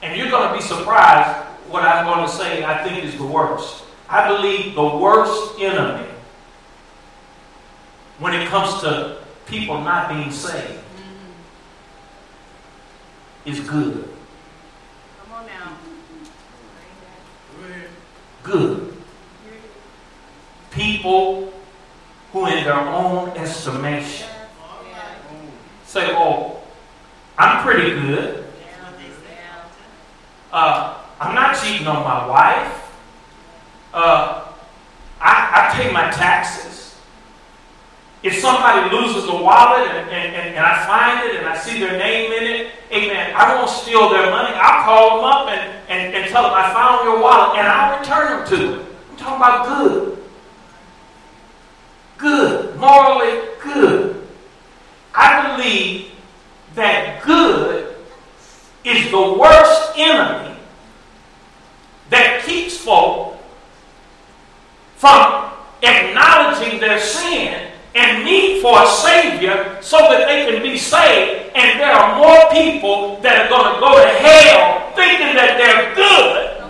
And 0.02 0.16
you're 0.16 0.30
going 0.30 0.48
to 0.50 0.54
be 0.54 0.62
surprised 0.62 1.46
what 1.68 1.82
I'm 1.82 2.06
going 2.06 2.26
to 2.26 2.32
say 2.32 2.64
I 2.64 2.82
think 2.82 3.04
is 3.04 3.16
the 3.16 3.26
worst. 3.26 3.84
I 4.08 4.28
believe 4.28 4.74
the 4.74 4.96
worst 4.96 5.60
enemy 5.60 6.08
when 8.18 8.34
it 8.34 8.48
comes 8.48 8.80
to 8.80 9.18
people 9.46 9.80
not 9.80 10.08
being 10.08 10.30
saved 10.30 10.72
mm-hmm. 10.72 11.32
is 13.50 13.60
good. 13.60 14.08
Come 15.22 15.32
on 15.32 15.46
now. 15.46 15.76
Good. 18.42 18.94
People 20.70 21.52
who, 22.32 22.46
in 22.46 22.64
their 22.64 22.78
own 22.78 23.30
estimation, 23.30 24.28
say, 25.84 26.08
Oh, 26.12 26.60
I'm 27.36 27.62
pretty 27.64 27.90
good. 28.00 28.47
Uh, 30.52 31.02
I'm 31.20 31.34
not 31.34 31.56
cheating 31.56 31.86
on 31.86 32.02
my 32.04 32.26
wife. 32.26 32.96
Uh, 33.92 34.52
I, 35.20 35.70
I 35.70 35.74
pay 35.74 35.92
my 35.92 36.10
taxes. 36.10 36.96
If 38.22 38.38
somebody 38.38 38.94
loses 38.94 39.28
a 39.28 39.34
wallet 39.34 39.88
and, 39.88 40.10
and, 40.10 40.34
and, 40.34 40.56
and, 40.56 40.66
I 40.66 40.86
find 40.86 41.28
it 41.28 41.36
and 41.36 41.46
I 41.46 41.56
see 41.56 41.78
their 41.78 41.96
name 41.96 42.32
in 42.32 42.42
it, 42.44 42.72
amen, 42.90 43.32
I 43.36 43.54
won't 43.54 43.70
steal 43.70 44.08
their 44.10 44.30
money. 44.30 44.54
I'll 44.56 44.84
call 44.84 45.16
them 45.16 45.24
up 45.24 45.48
and, 45.48 45.88
and, 45.88 46.14
and 46.14 46.30
tell 46.30 46.42
them 46.42 46.52
I 46.54 46.72
found 46.72 47.04
your 47.04 47.20
wallet 47.20 47.58
and 47.58 47.66
I'll 47.68 47.98
return 48.00 48.38
them 48.38 48.48
to 48.48 48.56
them. 48.56 48.86
I'm 49.10 49.16
talking 49.16 49.36
about 49.36 49.66
good 49.66 50.18
good, 52.18 52.76
morally 52.76 53.48
good. 53.62 54.26
I 55.14 55.56
believe 55.56 56.12
that 56.74 57.22
good 57.22 57.87
is 58.88 59.10
the 59.10 59.32
worst 59.38 59.92
enemy 59.96 60.56
that 62.10 62.42
keeps 62.46 62.76
folk 62.78 63.36
from 64.96 65.52
acknowledging 65.82 66.80
their 66.80 66.98
sin 66.98 67.70
and 67.94 68.24
need 68.24 68.62
for 68.62 68.82
a 68.82 68.86
Savior 68.86 69.78
so 69.80 69.98
that 69.98 70.26
they 70.26 70.50
can 70.50 70.62
be 70.62 70.76
saved. 70.78 71.52
And 71.54 71.78
there 71.80 71.92
are 71.92 72.16
more 72.16 72.50
people 72.50 73.20
that 73.20 73.46
are 73.46 73.48
going 73.48 73.74
to 73.74 73.80
go 73.80 73.92
to 74.00 74.08
hell 74.24 74.92
thinking 74.94 75.34
that 75.36 75.58
they're 75.58 75.94
good. 75.94 76.58
Now, 76.58 76.68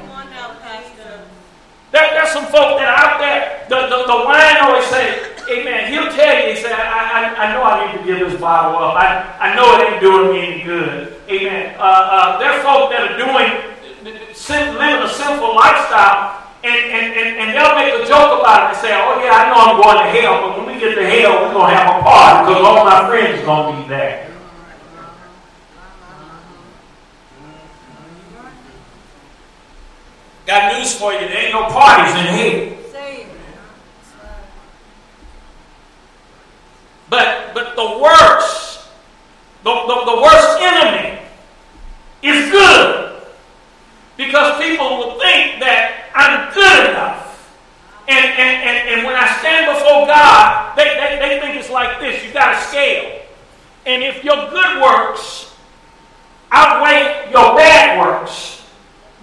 There, 1.93 2.11
there's 2.11 2.31
some 2.31 2.45
folk 2.47 2.79
that 2.79 2.89
are 2.89 2.99
out 2.99 3.19
there, 3.21 3.65
the, 3.69 3.89
the, 3.89 4.05
the 4.07 4.19
wine 4.25 4.57
always 4.61 4.87
say, 4.87 5.38
Amen. 5.49 5.91
He'll 5.91 6.13
tell 6.13 6.35
you, 6.37 6.53
he 6.53 6.61
said, 6.61 6.73
I, 6.73 7.33
I, 7.33 7.49
I 7.49 7.53
know 7.57 7.65
I 7.65 7.89
need 7.89 7.99
to 7.99 8.05
give 8.05 8.21
this 8.21 8.39
bottle 8.39 8.77
up. 8.77 9.01
I, 9.01 9.25
I 9.41 9.57
know 9.57 9.81
it 9.81 9.89
ain't 9.89 10.01
doing 10.01 10.33
me 10.33 10.41
any 10.45 10.63
good. 10.63 11.17
Amen. 11.25 11.75
Uh, 11.79 11.81
uh, 11.81 12.39
there 12.39 12.53
are 12.53 12.61
folk 12.61 12.93
that 12.93 13.09
are 13.09 13.17
doing, 13.17 13.49
living 14.05 14.29
a 14.29 15.09
sinful 15.09 15.57
lifestyle, 15.57 16.45
and, 16.65 16.77
and, 16.93 17.07
and, 17.17 17.29
and 17.41 17.49
they'll 17.57 17.75
make 17.81 17.97
a 17.97 18.05
joke 18.05 18.45
about 18.45 18.69
it 18.69 18.77
and 18.77 18.77
say, 18.77 18.93
oh 18.93 19.17
yeah, 19.25 19.33
I 19.33 19.49
know 19.49 19.57
I'm 19.57 19.81
going 19.81 19.97
to 20.05 20.21
hell, 20.21 20.37
but 20.45 20.59
when 20.59 20.75
we 20.75 20.81
get 20.81 20.95
to 20.97 21.07
hell, 21.09 21.41
we're 21.41 21.55
going 21.57 21.71
to 21.73 21.77
have 21.81 21.97
a 21.97 22.03
party 22.05 22.53
because 22.53 22.65
all 22.65 22.85
my 22.85 23.09
friends 23.09 23.41
are 23.41 23.47
going 23.47 23.77
to 23.77 23.83
be 23.83 23.89
there. 23.89 24.29
Got 30.45 30.77
news 30.77 30.95
for 30.95 31.13
you. 31.13 31.21
There 31.21 31.45
ain't 31.45 31.53
no 31.53 31.69
parties 31.69 32.15
in 32.21 32.35
here. 32.37 32.78
But 37.11 37.55
but 37.55 37.75
the 37.75 37.99
worst, 38.03 38.89
the, 39.65 39.71
the, 39.71 39.97
the 40.05 40.23
worst 40.23 40.61
enemy 40.61 41.19
is 42.23 42.51
good. 42.51 43.23
Because 44.17 44.61
people 44.61 44.99
will 44.99 45.19
think 45.21 45.61
that 45.61 46.11
I'm 46.15 46.53
good 46.53 46.91
enough. 46.91 47.55
And, 48.09 48.25
and, 48.25 48.57
and, 48.67 48.89
and 48.89 49.07
when 49.07 49.15
I 49.15 49.29
stand 49.39 49.67
before 49.67 50.07
God, 50.07 50.77
they, 50.77 50.97
they, 50.99 51.19
they 51.21 51.41
think 51.41 51.57
it's 51.57 51.71
like 51.71 52.01
this. 52.01 52.25
You 52.25 52.33
got 52.33 52.55
a 52.55 52.61
scale. 52.67 53.23
And 53.87 54.03
if 54.03 54.25
your 54.25 54.51
good 54.51 54.83
works 54.83 55.55
outweigh 56.51 57.31
your 57.31 57.55
bad 57.55 58.01
works, 58.01 58.67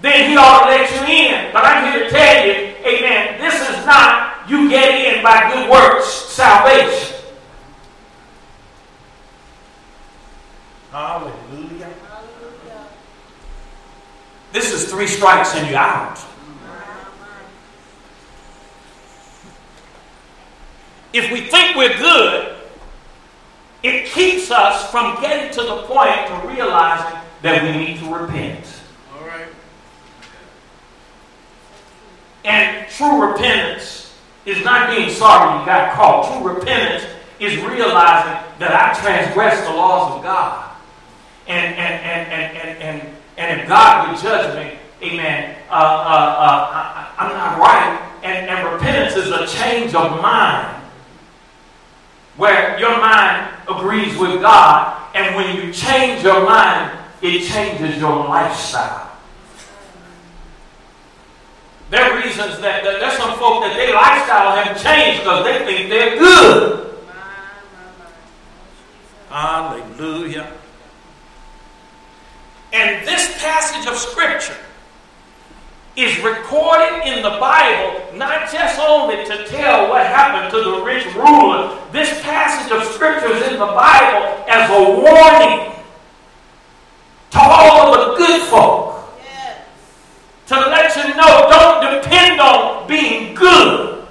then 0.02 0.30
he 0.30 0.38
ought 0.38 0.66
to 0.66 0.72
let 0.72 0.92
you 0.92 1.14
in. 1.14 1.52
But 1.52 1.66
I'm 1.66 1.92
here 1.92 2.04
to 2.06 2.10
tell 2.10 2.48
you, 2.48 2.54
amen, 2.86 3.42
this 3.42 3.70
is 3.70 3.86
not 3.86 4.50
you 4.50 4.70
get 4.70 5.18
in 5.18 5.24
by 5.24 5.52
good 5.52 5.70
works 5.70 6.06
salvation. 6.06 7.16
Hallelujah. 10.92 11.90
This 14.54 14.65
is 14.76 14.92
three 14.92 15.08
strikes 15.08 15.56
and 15.56 15.68
you're 15.68 15.78
out. 15.78 16.20
If 21.14 21.32
we 21.32 21.42
think 21.42 21.78
we're 21.78 21.98
good, 21.98 22.58
it 23.84 24.08
keeps 24.08 24.52
us 24.52 24.90
from 24.92 25.22
getting 25.22 25.54
to 25.54 25.62
the 25.62 25.84
point 25.84 26.28
to 26.28 26.48
realizing 26.48 27.20
that 27.42 27.64
we 27.64 27.86
need 27.86 28.00
to 28.00 28.14
repent. 28.14 28.66
All 29.14 29.26
right. 29.26 29.48
And 32.44 32.90
true 32.90 33.32
repentance 33.32 34.14
is 34.46 34.64
not 34.66 34.96
being 34.96 35.10
sorry 35.10 35.60
you 35.60 35.66
got 35.66 35.94
caught. 35.94 36.42
True 36.42 36.54
repentance 36.54 37.06
is 37.40 37.58
realizing 37.64 38.44
that 38.60 38.72
I 38.74 39.00
transgressed 39.00 39.64
the 39.64 39.72
laws 39.72 40.18
of 40.18 40.24
God 40.24 40.76
and, 41.48 41.76
and, 41.76 42.04
and, 42.04 42.32
and, 42.32 42.58
and, 42.58 43.02
and, 43.02 43.15
and 43.38 43.62
if 43.62 43.68
God 43.68 44.10
would 44.10 44.22
judge 44.22 44.56
me, 44.56 44.80
amen, 45.02 45.56
uh, 45.70 45.74
uh, 45.74 45.78
uh, 45.78 47.14
I, 47.18 47.26
am 47.26 47.34
not 47.34 47.60
right. 47.60 48.02
And, 48.24 48.50
and 48.50 48.74
repentance 48.74 49.16
is 49.16 49.32
a 49.32 49.46
change 49.46 49.94
of 49.94 50.22
mind 50.22 50.82
where 52.38 52.78
your 52.80 52.98
mind 53.00 53.54
agrees 53.70 54.18
with 54.18 54.42
God, 54.42 55.16
and 55.16 55.36
when 55.36 55.56
you 55.56 55.72
change 55.72 56.24
your 56.24 56.44
mind, 56.44 56.98
it 57.22 57.48
changes 57.48 57.98
your 57.98 58.28
lifestyle. 58.28 59.12
There 61.90 62.02
are 62.02 62.18
reasons 62.18 62.60
that, 62.62 62.84
that 62.84 63.00
there's 63.00 63.18
some 63.18 63.38
folk 63.38 63.64
that 63.64 63.76
their 63.76 63.94
lifestyle 63.94 64.56
have 64.56 64.82
changed 64.82 65.22
because 65.22 65.46
they 65.46 65.66
think 65.66 65.90
they're 65.90 66.18
good. 66.18 66.98
Hallelujah. 69.30 70.52
And 72.76 73.08
this 73.08 73.42
passage 73.42 73.88
of 73.88 73.98
Scripture 73.98 74.58
is 75.96 76.22
recorded 76.22 77.08
in 77.08 77.24
the 77.24 77.38
Bible 77.40 78.18
not 78.18 78.52
just 78.52 78.78
only 78.80 79.24
to 79.24 79.48
tell 79.48 79.88
what 79.88 80.06
happened 80.06 80.52
to 80.52 80.62
the 80.62 80.84
rich 80.84 81.06
ruler. 81.16 81.80
This 81.94 82.22
passage 82.22 82.70
of 82.74 82.84
Scripture 82.84 83.34
is 83.34 83.48
in 83.48 83.54
the 83.54 83.66
Bible 83.66 84.44
as 84.50 84.70
a 84.70 84.92
warning 84.92 85.74
to 87.32 87.40
all 87.40 87.96
of 87.96 88.10
the 88.10 88.18
good 88.18 88.42
folk. 88.50 89.10
Yes. 89.24 89.58
To 90.48 90.56
let 90.56 90.94
you 90.98 91.16
know, 91.16 91.48
don't 91.50 92.02
depend 92.02 92.42
on 92.42 92.90
being 92.90 93.36
good. 93.36 94.06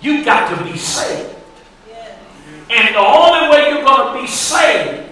You 0.00 0.24
got 0.24 0.56
to 0.56 0.64
be 0.64 0.78
saved. 0.78 1.36
Yes. 1.86 2.18
And 2.70 2.94
the 2.94 3.00
only 3.00 3.50
way 3.50 3.68
you're 3.68 3.84
going 3.84 4.14
to 4.14 4.22
be 4.22 4.26
saved 4.26 5.08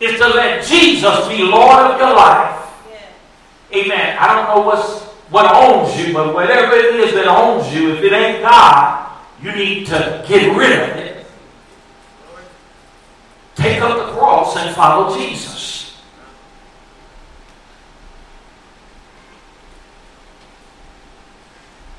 is 0.00 0.18
to 0.18 0.28
let 0.28 0.70
Jesus 0.86 1.28
be 1.28 1.42
Lord 1.42 1.78
of 1.78 1.98
your 1.98 2.14
life. 2.14 2.70
Yeah. 2.90 3.78
Amen. 3.78 4.16
I 4.18 4.34
don't 4.34 4.56
know 4.56 4.66
what's 4.66 5.02
what 5.30 5.52
owns 5.52 5.98
you, 5.98 6.14
but 6.14 6.32
whatever 6.32 6.74
it 6.76 6.94
is 6.94 7.14
that 7.14 7.26
owns 7.26 7.74
you, 7.74 7.96
if 7.96 8.04
it 8.04 8.12
ain't 8.12 8.42
God, 8.42 9.10
you 9.42 9.52
need 9.52 9.86
to 9.86 10.24
get 10.28 10.56
rid 10.56 10.72
of 10.78 10.96
it. 10.96 11.26
Take 13.56 13.80
up 13.80 13.96
the 13.96 14.12
cross 14.12 14.56
and 14.56 14.74
follow 14.76 15.16
Jesus. 15.18 16.00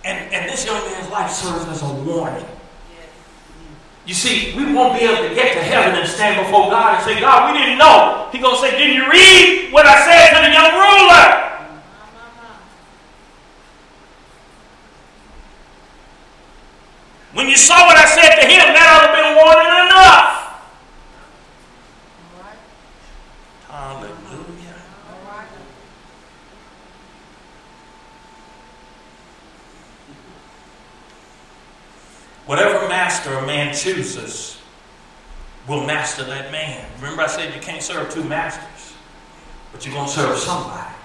And, 0.06 0.34
and 0.34 0.50
this 0.50 0.66
young 0.66 0.80
man's 0.86 1.12
life 1.12 1.32
serves 1.32 1.66
as 1.66 1.82
a 1.82 1.94
warning. 1.94 2.46
You 4.08 4.14
see, 4.14 4.56
we 4.56 4.64
won't 4.72 4.98
be 4.98 5.04
able 5.04 5.28
to 5.28 5.36
get 5.36 5.54
to 5.54 5.60
heaven 5.62 6.00
and 6.00 6.08
stand 6.08 6.40
before 6.40 6.72
God 6.72 6.96
and 6.96 7.04
say, 7.04 7.20
God, 7.20 7.52
we 7.52 7.60
didn't 7.60 7.78
know. 7.78 8.30
He's 8.32 8.42
going 8.42 8.56
to 8.56 8.62
say, 8.62 8.72
Didn't 8.72 8.96
you 8.96 9.12
read 9.12 9.74
what 9.74 9.86
I 9.86 10.00
said 10.08 10.40
to 10.40 10.48
the 10.48 10.54
young 10.56 10.72
ruler? 10.80 11.44
When 17.34 17.50
you 17.50 17.58
saw 17.58 17.86
what 17.86 17.98
I 17.98 18.06
said 18.06 18.40
to 18.40 18.48
him, 18.48 18.64
that 18.74 18.88
ought 18.96 19.02
to 19.04 19.08
have 19.12 19.18
been 19.20 19.36
warning 19.36 19.92
enough. 19.92 20.37
Whatever 32.48 32.88
master 32.88 33.34
a 33.34 33.46
man 33.46 33.76
chooses 33.76 34.60
will 35.68 35.86
master 35.86 36.24
that 36.24 36.50
man. 36.50 36.90
Remember, 36.96 37.22
I 37.22 37.28
said 37.28 37.54
you 37.54 37.60
can't 37.60 37.84
serve 37.84 38.10
two 38.10 38.24
masters, 38.24 38.96
but 39.74 39.86
you're 39.86 39.94
going 39.94 40.08
to 40.08 40.14
serve 40.14 40.38
somebody. 40.38 40.96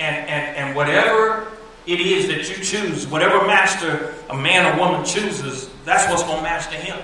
And, 0.00 0.16
and, 0.28 0.56
and 0.56 0.76
whatever 0.76 1.46
it 1.86 2.00
is 2.00 2.26
that 2.26 2.48
you 2.48 2.62
choose, 2.64 3.06
whatever 3.06 3.46
master 3.46 4.14
a 4.30 4.36
man 4.36 4.74
or 4.74 4.80
woman 4.80 5.04
chooses, 5.04 5.70
that's 5.84 6.10
what's 6.10 6.24
going 6.24 6.38
to 6.38 6.42
master 6.42 6.76
him. 6.76 6.98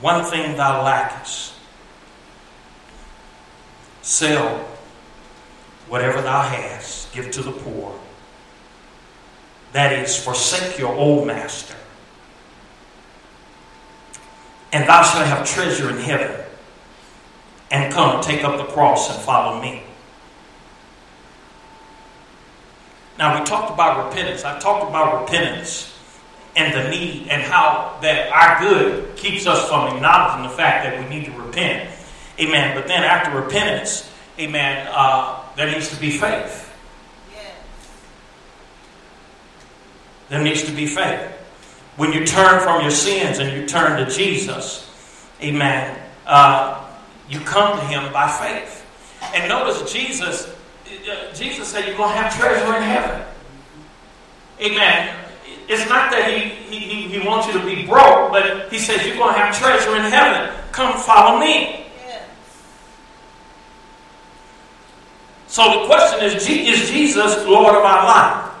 One 0.00 0.24
thing 0.24 0.56
thou 0.56 0.82
lackest 0.82 1.54
sell 4.00 4.73
Whatever 5.88 6.22
thou 6.22 6.42
hast, 6.42 7.12
give 7.12 7.30
to 7.32 7.42
the 7.42 7.52
poor. 7.52 7.98
That 9.72 9.92
is, 9.92 10.16
forsake 10.16 10.78
your 10.78 10.94
old 10.94 11.26
master. 11.26 11.76
And 14.72 14.88
thou 14.88 15.02
shalt 15.02 15.26
have 15.26 15.48
treasure 15.48 15.90
in 15.90 15.98
heaven. 15.98 16.40
And 17.70 17.92
come, 17.92 18.22
take 18.22 18.44
up 18.44 18.56
the 18.56 18.72
cross 18.72 19.14
and 19.14 19.20
follow 19.22 19.60
me. 19.60 19.82
Now, 23.18 23.38
we 23.38 23.44
talked 23.44 23.72
about 23.72 24.06
repentance. 24.06 24.44
I 24.44 24.58
talked 24.58 24.88
about 24.88 25.22
repentance 25.22 25.92
and 26.56 26.74
the 26.74 26.90
need 26.90 27.28
and 27.28 27.42
how 27.42 27.98
that 28.02 28.30
our 28.30 28.60
good 28.60 29.16
keeps 29.16 29.46
us 29.46 29.68
from 29.68 29.94
acknowledging 29.94 30.48
the 30.48 30.56
fact 30.56 30.84
that 30.84 30.98
we 30.98 31.14
need 31.14 31.24
to 31.26 31.32
repent. 31.32 31.90
Amen. 32.38 32.74
But 32.76 32.86
then 32.86 33.02
after 33.04 33.30
repentance, 33.36 34.10
amen, 34.38 34.88
uh, 34.90 35.43
there 35.56 35.70
needs 35.70 35.88
to 35.90 36.00
be 36.00 36.10
faith. 36.10 36.72
There 40.28 40.42
needs 40.42 40.64
to 40.64 40.72
be 40.72 40.86
faith. 40.86 41.30
When 41.96 42.12
you 42.12 42.26
turn 42.26 42.60
from 42.60 42.82
your 42.82 42.90
sins 42.90 43.38
and 43.38 43.56
you 43.56 43.66
turn 43.66 44.04
to 44.04 44.10
Jesus, 44.10 44.90
amen, 45.40 45.96
uh, 46.26 46.84
you 47.28 47.40
come 47.40 47.78
to 47.78 47.84
him 47.86 48.12
by 48.12 48.28
faith. 48.28 48.84
And 49.34 49.48
notice 49.48 49.92
Jesus, 49.92 50.54
Jesus 51.34 51.68
said 51.68 51.86
you're 51.86 51.96
going 51.96 52.14
to 52.14 52.20
have 52.20 52.34
treasure 52.36 52.76
in 52.76 52.82
heaven. 52.82 53.26
Amen. 54.60 55.16
It's 55.68 55.88
not 55.88 56.10
that 56.10 56.32
he, 56.32 56.48
he, 56.76 57.08
he 57.08 57.26
wants 57.26 57.46
you 57.46 57.52
to 57.54 57.64
be 57.64 57.86
broke, 57.86 58.32
but 58.32 58.72
he 58.72 58.78
says 58.78 59.06
you're 59.06 59.16
going 59.16 59.34
to 59.34 59.40
have 59.40 59.56
treasure 59.56 59.96
in 59.96 60.02
heaven. 60.02 60.54
Come 60.72 60.98
follow 60.98 61.38
me. 61.38 61.83
So 65.54 65.82
the 65.82 65.86
question 65.86 66.24
is 66.24 66.34
Is 66.48 66.90
Jesus 66.90 67.46
Lord 67.46 67.76
of 67.76 67.84
our 67.84 68.04
life? 68.06 68.54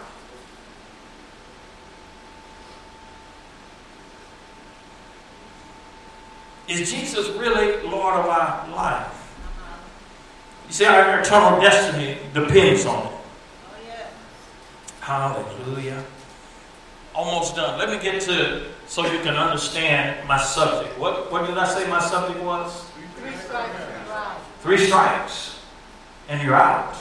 Is 6.68 6.92
Jesus 6.92 7.30
really 7.30 7.82
Lord 7.82 8.14
of 8.14 8.26
our 8.26 8.68
life? 8.70 9.36
You 10.68 10.72
see, 10.72 10.84
our 10.84 11.18
eternal 11.18 11.60
destiny 11.60 12.16
depends 12.32 12.86
on 12.86 13.06
it. 13.08 13.12
Oh, 13.12 13.18
yeah. 13.88 14.06
Hallelujah. 15.00 16.04
Almost 17.12 17.56
done. 17.56 17.76
Let 17.76 17.90
me 17.90 17.98
get 18.00 18.22
to 18.22 18.68
so 18.86 19.04
you 19.04 19.18
can 19.18 19.34
understand 19.34 20.28
my 20.28 20.38
subject. 20.40 20.96
What, 20.96 21.32
what 21.32 21.48
did 21.48 21.58
I 21.58 21.66
say 21.66 21.90
my 21.90 21.98
subject 21.98 22.40
was? 22.44 22.88
Three 23.16 23.34
strikes. 23.34 23.80
Three 24.62 24.78
strikes 24.78 25.53
and 26.28 26.42
you're 26.42 26.54
out. 26.54 26.96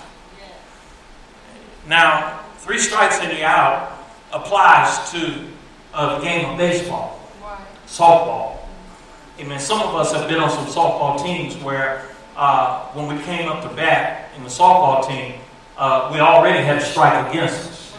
Now, 1.88 2.40
three 2.58 2.80
strikes 2.80 3.20
and 3.20 3.38
you're 3.38 3.48
out 3.48 3.92
applies 4.32 5.12
to 5.12 5.46
uh, 5.94 6.18
the 6.18 6.24
game 6.24 6.50
of 6.50 6.58
baseball, 6.58 7.20
softball. 7.88 8.58
Amen. 9.40 9.60
Some 9.60 9.82
of 9.82 9.96
us 9.96 10.14
have 10.14 10.30
been 10.30 10.40
on 10.40 10.50
some 10.50 10.66
softball 10.66 11.22
teams 11.24 11.56
where 11.64 12.06
uh, 12.36 12.86
when 12.94 13.16
we 13.16 13.22
came 13.24 13.50
up 13.50 13.62
to 13.68 13.76
bat 13.76 14.32
in 14.38 14.44
the 14.44 14.50
softball 14.50 15.08
team, 15.08 15.40
uh, 15.78 16.10
we 16.14 16.20
already 16.20 16.64
had 16.64 16.78
a 16.78 16.86
strike 16.86 17.30
against 17.30 17.70
us. 17.70 17.96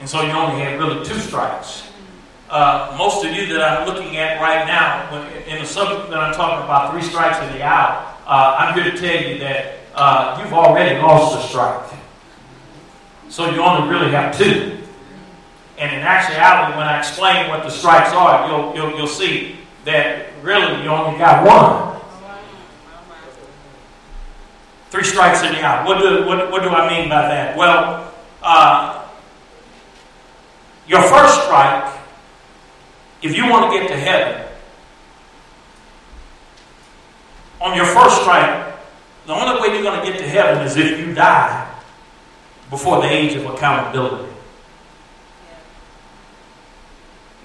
And 0.00 0.08
so 0.08 0.22
you 0.22 0.30
only 0.32 0.62
had 0.62 0.78
really 0.78 1.04
two 1.04 1.18
strikes. 1.18 1.88
Uh, 2.48 2.94
most 2.96 3.24
of 3.24 3.32
you 3.32 3.46
that 3.52 3.62
I'm 3.62 3.86
looking 3.86 4.16
at 4.16 4.40
right 4.40 4.66
now, 4.66 5.10
when, 5.10 5.26
in 5.44 5.60
the 5.60 5.66
subject 5.66 6.10
that 6.10 6.18
I'm 6.18 6.34
talking 6.34 6.64
about, 6.64 6.92
three 6.92 7.02
strikes 7.02 7.38
and 7.38 7.54
the 7.54 7.62
out, 7.62 8.18
uh, 8.26 8.56
I'm 8.58 8.74
here 8.74 8.90
to 8.90 8.96
tell 8.96 9.28
you 9.28 9.38
that 9.38 9.78
uh, 9.96 10.38
you've 10.40 10.52
already 10.52 11.00
lost 11.00 11.44
a 11.44 11.48
strike. 11.48 11.90
So 13.28 13.50
you 13.50 13.62
only 13.62 13.88
really 13.88 14.10
have 14.12 14.36
two. 14.36 14.78
And 15.78 15.94
in 15.94 16.02
actuality, 16.02 16.76
when 16.76 16.86
I 16.86 16.98
explain 16.98 17.48
what 17.48 17.62
the 17.62 17.70
strikes 17.70 18.12
are, 18.12 18.48
you'll, 18.48 18.74
you'll, 18.74 18.98
you'll 18.98 19.06
see 19.06 19.56
that 19.84 20.26
really 20.42 20.82
you 20.82 20.88
only 20.90 21.18
got 21.18 21.44
one. 21.46 21.96
Three 24.90 25.04
strikes 25.04 25.42
and 25.42 25.54
the 25.54 25.62
out. 25.62 25.86
What 25.86 25.98
do, 25.98 26.26
what, 26.26 26.50
what 26.50 26.62
do 26.62 26.68
I 26.68 26.88
mean 26.88 27.08
by 27.08 27.22
that? 27.22 27.56
Well, 27.56 28.14
uh, 28.42 29.06
your 30.86 31.02
first 31.02 31.42
strike, 31.42 31.92
if 33.22 33.36
you 33.36 33.48
want 33.48 33.72
to 33.72 33.78
get 33.78 33.88
to 33.88 33.96
heaven, 33.96 34.46
on 37.60 37.76
your 37.76 37.86
first 37.86 38.20
strike, 38.20 38.65
the 39.26 39.32
only 39.32 39.60
way 39.60 39.74
you're 39.74 39.82
going 39.82 40.00
to 40.00 40.06
get 40.06 40.18
to 40.20 40.28
heaven 40.28 40.64
is 40.64 40.76
if 40.76 41.00
you 41.00 41.12
die 41.12 41.74
before 42.70 43.02
the 43.02 43.08
age 43.08 43.34
of 43.34 43.44
accountability. 43.46 44.32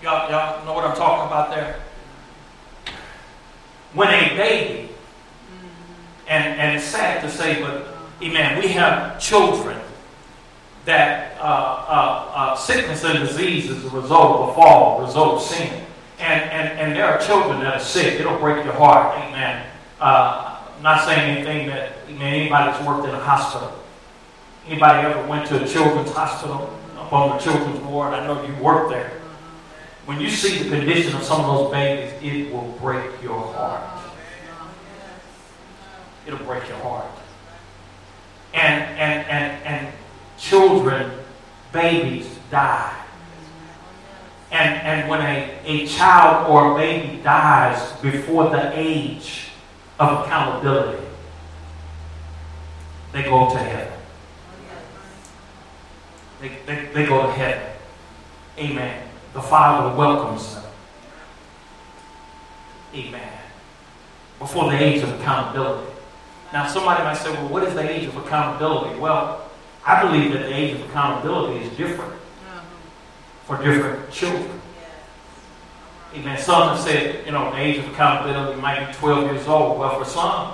Y'all, 0.02 0.30
y'all 0.32 0.66
know 0.66 0.74
what 0.74 0.84
I'm 0.84 0.96
talking 0.96 1.28
about 1.28 1.50
there? 1.52 1.80
When 3.94 4.08
a 4.10 4.36
baby, 4.36 4.90
and, 6.28 6.60
and 6.60 6.78
it's 6.78 6.86
sad 6.86 7.22
to 7.22 7.30
say, 7.30 7.62
but 7.62 7.88
amen, 8.22 8.60
we 8.60 8.70
have 8.70 9.20
children 9.20 9.80
that 10.86 11.38
uh, 11.40 11.44
uh, 11.44 12.32
uh, 12.34 12.56
sickness 12.56 13.04
and 13.04 13.20
disease 13.20 13.70
is 13.70 13.86
a 13.86 13.90
result 13.90 14.42
of 14.42 14.50
a 14.50 14.54
fall, 14.54 15.02
a 15.02 15.06
result 15.06 15.36
of 15.36 15.42
sin. 15.42 15.86
And, 16.20 16.44
and, 16.52 16.80
and 16.80 16.96
there 16.96 17.06
are 17.06 17.20
children 17.20 17.60
that 17.62 17.76
are 17.76 17.80
sick. 17.80 18.20
It'll 18.20 18.40
break 18.40 18.64
your 18.64 18.74
heart. 18.74 19.18
Amen. 19.18 19.66
I'm 20.82 20.98
not 20.98 21.06
saying 21.06 21.38
anything 21.38 21.68
that, 21.68 21.92
amen, 22.10 22.34
anybody 22.34 22.72
that's 22.72 22.84
worked 22.88 23.08
in 23.08 23.14
a 23.14 23.20
hospital. 23.20 23.72
Anybody 24.66 25.06
ever 25.06 25.28
went 25.28 25.48
to 25.50 25.64
a 25.64 25.68
children's 25.68 26.10
hospital 26.10 26.76
up 26.98 27.14
on 27.14 27.38
the 27.38 27.38
children's 27.38 27.80
ward? 27.82 28.16
I 28.16 28.26
know 28.26 28.44
you 28.44 28.56
worked 28.56 28.90
there. 28.90 29.12
When 30.08 30.20
you 30.20 30.28
see 30.28 30.58
the 30.58 30.76
condition 30.76 31.16
of 31.16 31.22
some 31.22 31.42
of 31.42 31.46
those 31.46 31.72
babies, 31.72 32.14
it 32.24 32.52
will 32.52 32.76
break 32.82 33.12
your 33.22 33.54
heart. 33.54 34.02
It'll 36.26 36.44
break 36.48 36.68
your 36.68 36.80
heart. 36.80 37.06
And 38.56 38.84
and 38.98 39.28
and 39.28 39.64
and 39.64 39.94
children, 40.40 41.12
babies 41.72 42.28
die. 42.50 43.06
And 44.50 44.82
and 44.82 45.08
when 45.08 45.22
a, 45.22 45.60
a 45.64 45.86
child 45.86 46.50
or 46.50 46.72
a 46.72 46.76
baby 46.76 47.22
dies 47.22 47.92
before 48.02 48.50
the 48.50 48.72
age 48.74 49.51
of 50.10 50.26
accountability, 50.26 51.04
they 53.12 53.24
go 53.24 53.50
to 53.50 53.58
heaven. 53.58 53.94
They, 56.42 56.50
they, 56.66 56.86
they 56.94 57.06
go 57.06 57.26
to 57.28 57.32
heaven. 57.34 57.68
Amen. 58.58 59.08
The 59.34 59.42
Father 59.42 59.96
welcomes 59.96 60.56
them. 60.56 60.64
Amen. 62.96 63.32
Before 64.40 64.72
the 64.72 64.82
age 64.82 65.04
of 65.04 65.10
accountability. 65.20 65.90
Now, 66.52 66.68
somebody 66.68 67.04
might 67.04 67.14
say, 67.16 67.32
well, 67.32 67.48
what 67.48 67.64
is 67.64 67.74
the 67.74 67.90
age 67.90 68.08
of 68.08 68.18
accountability? 68.18 69.00
Well, 69.00 69.50
I 69.86 70.02
believe 70.04 70.34
that 70.34 70.40
the 70.40 70.54
age 70.54 70.76
of 70.80 70.90
accountability 70.90 71.66
is 71.66 71.78
different 71.78 72.12
Uh-huh. 72.14 72.62
for 73.46 73.64
different 73.64 74.12
children. 74.12 74.61
Amen. 76.14 76.38
Some 76.38 76.68
have 76.68 76.80
said, 76.80 77.26
you 77.26 77.32
know, 77.32 77.52
the 77.52 77.58
age 77.58 77.78
of 77.78 77.88
accountability 77.94 78.60
might 78.60 78.86
be 78.86 78.94
12 78.94 79.32
years 79.32 79.48
old. 79.48 79.80
Well, 79.80 79.98
for 79.98 80.04
some, 80.04 80.54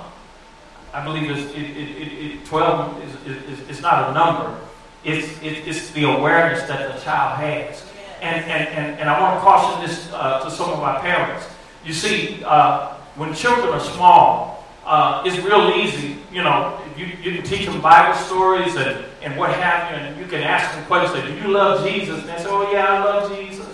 I 0.94 1.04
believe 1.04 1.32
it's, 1.32 1.52
it, 1.54 1.58
it, 1.58 1.98
it, 1.98 2.36
it, 2.36 2.46
12 2.46 3.04
is, 3.04 3.60
is, 3.60 3.70
is 3.70 3.82
not 3.82 4.12
a 4.12 4.14
number. 4.14 4.56
It's, 5.04 5.28
it, 5.42 5.68
it's 5.68 5.90
the 5.92 6.04
awareness 6.04 6.62
that 6.68 6.94
the 6.94 7.02
child 7.02 7.40
has. 7.40 7.84
And, 8.22 8.46
and, 8.46 8.68
and, 8.70 9.00
and 9.00 9.10
I 9.10 9.20
want 9.20 9.40
to 9.40 9.42
caution 9.42 9.86
this 9.86 10.12
uh, 10.14 10.44
to 10.44 10.52
some 10.52 10.70
of 10.70 10.80
my 10.80 11.00
parents. 11.00 11.48
You 11.84 11.94
see, 11.94 12.44
uh, 12.44 12.94
when 13.16 13.34
children 13.34 13.70
are 13.70 13.80
small, 13.80 14.64
uh, 14.86 15.24
it's 15.26 15.38
real 15.44 15.72
easy. 15.76 16.20
You 16.32 16.44
know, 16.44 16.80
you, 16.96 17.06
you 17.06 17.36
can 17.36 17.44
teach 17.44 17.66
them 17.66 17.82
Bible 17.82 18.16
stories 18.16 18.76
and, 18.76 19.06
and 19.24 19.36
what 19.38 19.52
have 19.54 19.92
you, 19.92 19.98
and 19.98 20.20
you 20.20 20.28
can 20.28 20.42
ask 20.42 20.76
them 20.76 20.86
questions. 20.86 21.24
Do 21.26 21.34
you 21.36 21.54
love 21.54 21.88
Jesus? 21.88 22.20
And 22.20 22.30
they 22.30 22.38
say, 22.38 22.46
Oh, 22.48 22.72
yeah, 22.72 22.86
I 22.86 23.04
love 23.04 23.36
Jesus. 23.36 23.67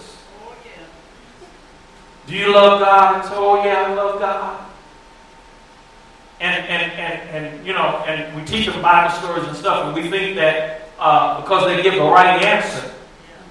Do 2.28 2.36
you 2.36 2.54
love 2.54 2.80
God? 2.80 3.26
Say, 3.26 3.34
Oh, 3.36 3.64
yeah, 3.64 3.86
I 3.88 3.94
love 3.94 4.20
God. 4.20 4.66
And, 6.40 6.66
and, 6.66 6.92
and, 6.94 7.30
and, 7.30 7.66
you 7.66 7.74
know, 7.74 8.04
and 8.06 8.36
we 8.36 8.44
teach 8.46 8.66
them 8.66 8.82
Bible 8.82 9.14
stories 9.16 9.48
and 9.48 9.56
stuff, 9.56 9.86
and 9.86 9.96
we 9.96 10.10
think 10.10 10.36
that 10.36 10.90
uh, 11.00 11.42
because 11.42 11.66
they 11.66 11.82
give 11.82 11.96
the 11.96 12.02
right 12.02 12.42
answer 12.44 12.92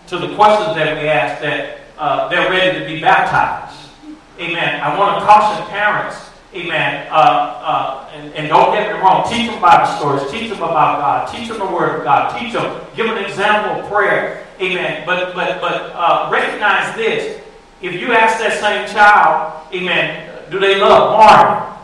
to 0.09 0.19
the 0.19 0.35
questions 0.35 0.77
that 0.77 1.01
we 1.01 1.09
ask, 1.09 1.41
that 1.43 1.81
uh, 1.99 2.29
they're 2.29 2.51
ready 2.51 2.79
to 2.79 2.85
be 2.85 3.01
baptized. 3.01 3.91
Amen. 4.39 4.81
I 4.81 4.99
want 4.99 5.21
to 5.21 5.27
caution 5.27 5.67
parents, 5.69 6.31
amen, 6.55 7.07
uh, 7.11 7.15
uh, 7.15 8.11
and, 8.13 8.33
and 8.35 8.49
don't 8.49 8.75
get 8.75 8.93
me 8.93 9.01
wrong, 9.01 9.29
teach 9.31 9.51
them 9.51 9.61
Bible 9.61 9.87
stories, 9.99 10.31
teach 10.31 10.51
them 10.51 10.59
about 10.59 10.99
God, 10.99 11.35
teach 11.35 11.49
them 11.49 11.59
the 11.59 11.67
Word 11.67 11.99
of 11.99 12.05
God, 12.05 12.39
teach 12.39 12.53
them, 12.53 12.81
give 12.97 13.07
an 13.07 13.25
example 13.25 13.83
of 13.83 13.91
prayer, 13.91 14.47
amen. 14.61 15.05
But, 15.07 15.35
but, 15.35 15.61
but 15.61 15.93
uh, 15.95 16.29
recognize 16.33 16.95
this 16.97 17.42
if 17.83 18.01
you 18.01 18.13
ask 18.13 18.39
that 18.39 18.61
same 18.61 18.89
child, 18.95 19.67
amen, 19.75 20.31
do 20.51 20.59
they 20.59 20.81
love 20.81 21.19
Barney? 21.19 21.77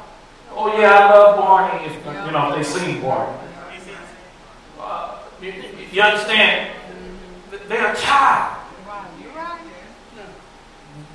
Oh, 0.55 0.79
yeah, 0.79 0.99
I 0.99 1.11
love 1.11 1.37
Barney, 1.37 1.87
if, 1.87 1.95
you 1.95 2.33
know, 2.33 2.57
they 2.57 2.63
sing 2.63 3.03
Barney. 3.03 3.37
Uh, 4.79 5.19
you, 5.43 6.03
understand? 6.03 6.71
They're 7.69 7.93
a 7.93 7.97
child. 7.97 8.55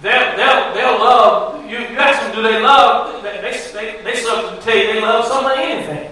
They'll, 0.02 0.36
they'll, 0.36 0.74
they'll 0.74 1.00
love, 1.00 1.64
you, 1.64 1.78
you 1.78 1.98
ask 1.98 2.22
them, 2.22 2.36
do 2.36 2.44
they 2.44 2.62
love, 2.62 3.24
they, 3.24 3.40
they, 3.40 4.04
they, 4.04 4.22
tell 4.22 4.78
you 4.78 4.94
they 4.94 5.02
love 5.02 5.26
somebody 5.26 5.62
anything. 5.62 6.12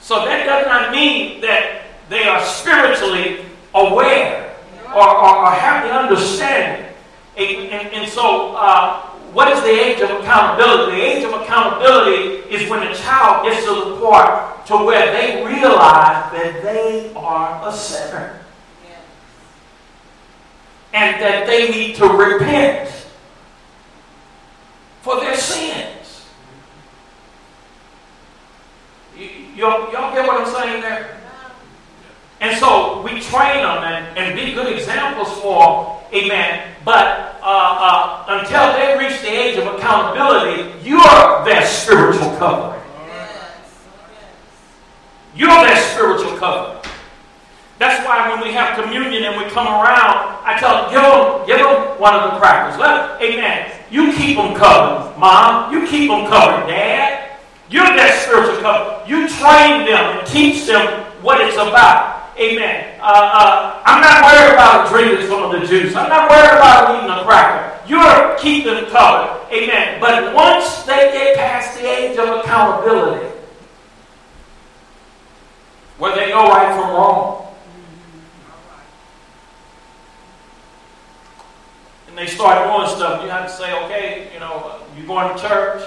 So 0.00 0.26
that 0.26 0.44
does 0.44 0.66
not 0.66 0.92
mean 0.92 1.40
that 1.40 1.84
they 2.10 2.24
are 2.24 2.44
spiritually 2.44 3.46
aware 3.74 4.54
or, 4.94 5.08
or, 5.08 5.36
or 5.46 5.50
have 5.50 5.88
the 5.88 5.94
understanding. 5.94 6.93
And, 7.74 7.88
and, 7.92 8.08
so, 8.08 8.54
uh, 8.54 9.00
what 9.32 9.48
is 9.48 9.60
the 9.62 9.68
age 9.68 10.00
of 10.00 10.08
accountability? 10.10 10.92
The 10.92 11.02
age 11.02 11.24
of 11.24 11.32
accountability 11.42 12.54
is 12.54 12.70
when 12.70 12.86
a 12.86 12.94
child 12.94 13.44
gets 13.44 13.64
to 13.66 13.74
the 13.74 13.96
point 13.96 14.66
to 14.66 14.76
where 14.84 15.12
they 15.12 15.44
realize 15.44 16.30
that 16.32 16.60
they 16.62 17.12
are 17.16 17.68
a 17.68 17.72
sinner 17.72 18.40
and 20.92 21.20
that 21.20 21.48
they 21.48 21.68
need 21.68 21.96
to 21.96 22.06
repent 22.06 22.88
for 25.02 25.18
their 25.18 25.36
sins. 25.36 26.26
Y'all 29.56 29.90
get 29.90 30.24
what 30.24 30.40
I'm 30.40 30.54
saying 30.54 30.80
there? 30.80 31.20
And 32.40 32.56
so 32.58 33.02
we 33.02 33.20
train 33.20 33.62
them 33.62 33.82
and, 33.82 34.18
and 34.18 34.36
be 34.36 34.52
good 34.52 34.72
examples 34.72 35.32
for, 35.40 36.03
amen. 36.12 36.74
But 36.84 37.38
uh, 37.42 37.44
uh, 37.46 38.40
until 38.40 38.72
they 38.72 38.98
reach 38.98 39.20
the 39.20 39.28
age 39.28 39.58
of 39.58 39.66
accountability, 39.74 40.72
you're 40.88 41.44
their 41.44 41.64
spiritual 41.66 42.36
covering. 42.36 42.80
You're 45.34 45.48
their 45.48 45.76
spiritual 45.76 46.36
covering. 46.36 46.80
That's 47.78 48.06
why 48.06 48.30
when 48.30 48.40
we 48.40 48.52
have 48.54 48.80
communion 48.80 49.24
and 49.24 49.36
we 49.36 49.50
come 49.50 49.66
around, 49.66 50.40
I 50.44 50.56
tell 50.58 50.84
them, 50.84 50.92
give 50.92 51.02
them, 51.02 51.46
give 51.46 51.58
them 51.58 52.00
one 52.00 52.14
of 52.14 52.30
the 52.30 52.38
crackers. 52.38 52.78
Let, 52.78 53.20
amen. 53.20 53.72
You 53.90 54.12
keep 54.12 54.36
them 54.36 54.54
covered, 54.54 55.18
mom. 55.18 55.72
You 55.72 55.86
keep 55.86 56.08
them 56.08 56.26
covered, 56.26 56.68
dad. 56.68 57.38
You're 57.68 57.82
that 57.82 58.22
spiritual 58.22 58.62
cover. 58.62 59.02
You 59.08 59.26
train 59.26 59.86
them 59.86 60.18
and 60.18 60.26
teach 60.26 60.66
them 60.66 60.86
what 61.22 61.40
it's 61.40 61.56
about. 61.56 62.23
Amen. 62.38 62.98
Uh, 63.00 63.04
uh, 63.04 63.82
I'm 63.86 64.00
not 64.00 64.24
worried 64.24 64.54
about 64.54 64.88
drinking 64.90 65.28
some 65.28 65.42
of 65.44 65.52
the 65.52 65.66
juice. 65.66 65.94
I'm 65.94 66.08
not 66.08 66.28
worried 66.28 66.56
about 66.56 66.96
eating 66.96 67.10
a 67.10 67.24
cracker. 67.24 67.80
You're 67.86 68.36
keeping 68.38 68.90
covered. 68.90 69.52
Amen. 69.52 70.00
But 70.00 70.34
once 70.34 70.82
they 70.82 71.12
get 71.12 71.36
past 71.36 71.78
the 71.78 71.86
age 71.86 72.18
of 72.18 72.40
accountability, 72.40 73.28
where 75.98 76.16
they 76.16 76.30
know 76.30 76.48
right 76.48 76.74
from 76.74 76.90
wrong, 76.90 77.54
and 82.08 82.18
they 82.18 82.26
start 82.26 82.66
doing 82.66 82.96
stuff, 82.96 83.22
you 83.22 83.28
have 83.28 83.46
to 83.46 83.52
say, 83.52 83.72
okay, 83.84 84.30
you 84.34 84.40
know, 84.40 84.80
you're 84.96 85.06
going 85.06 85.36
to 85.36 85.40
church, 85.40 85.82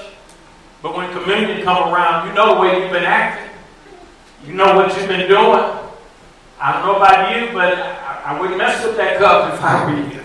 but 0.82 0.95
when 0.95 1.12
communion 1.12 1.62
come 1.64 1.93
around, 1.93 2.28
you 2.28 2.34
know 2.34 2.58
where 2.58 2.80
you've 2.80 2.91
been 2.91 3.04
acting. 3.04 3.52
You 4.45 4.54
know 4.54 4.76
what 4.76 4.95
you've 4.98 5.10
been 5.10 5.28
doing. 5.28 5.77
I 6.60 6.74
don't 6.74 6.86
know 6.86 6.95
about 6.95 7.36
you, 7.36 7.53
but 7.53 7.74
I, 7.78 8.22
I 8.26 8.39
wouldn't 8.39 8.58
mess 8.58 8.84
with 8.86 8.97
that 8.97 9.20
cup 9.20 9.53
if 9.53 9.62
I 9.62 9.86
were 9.86 9.99
you. 9.99 10.22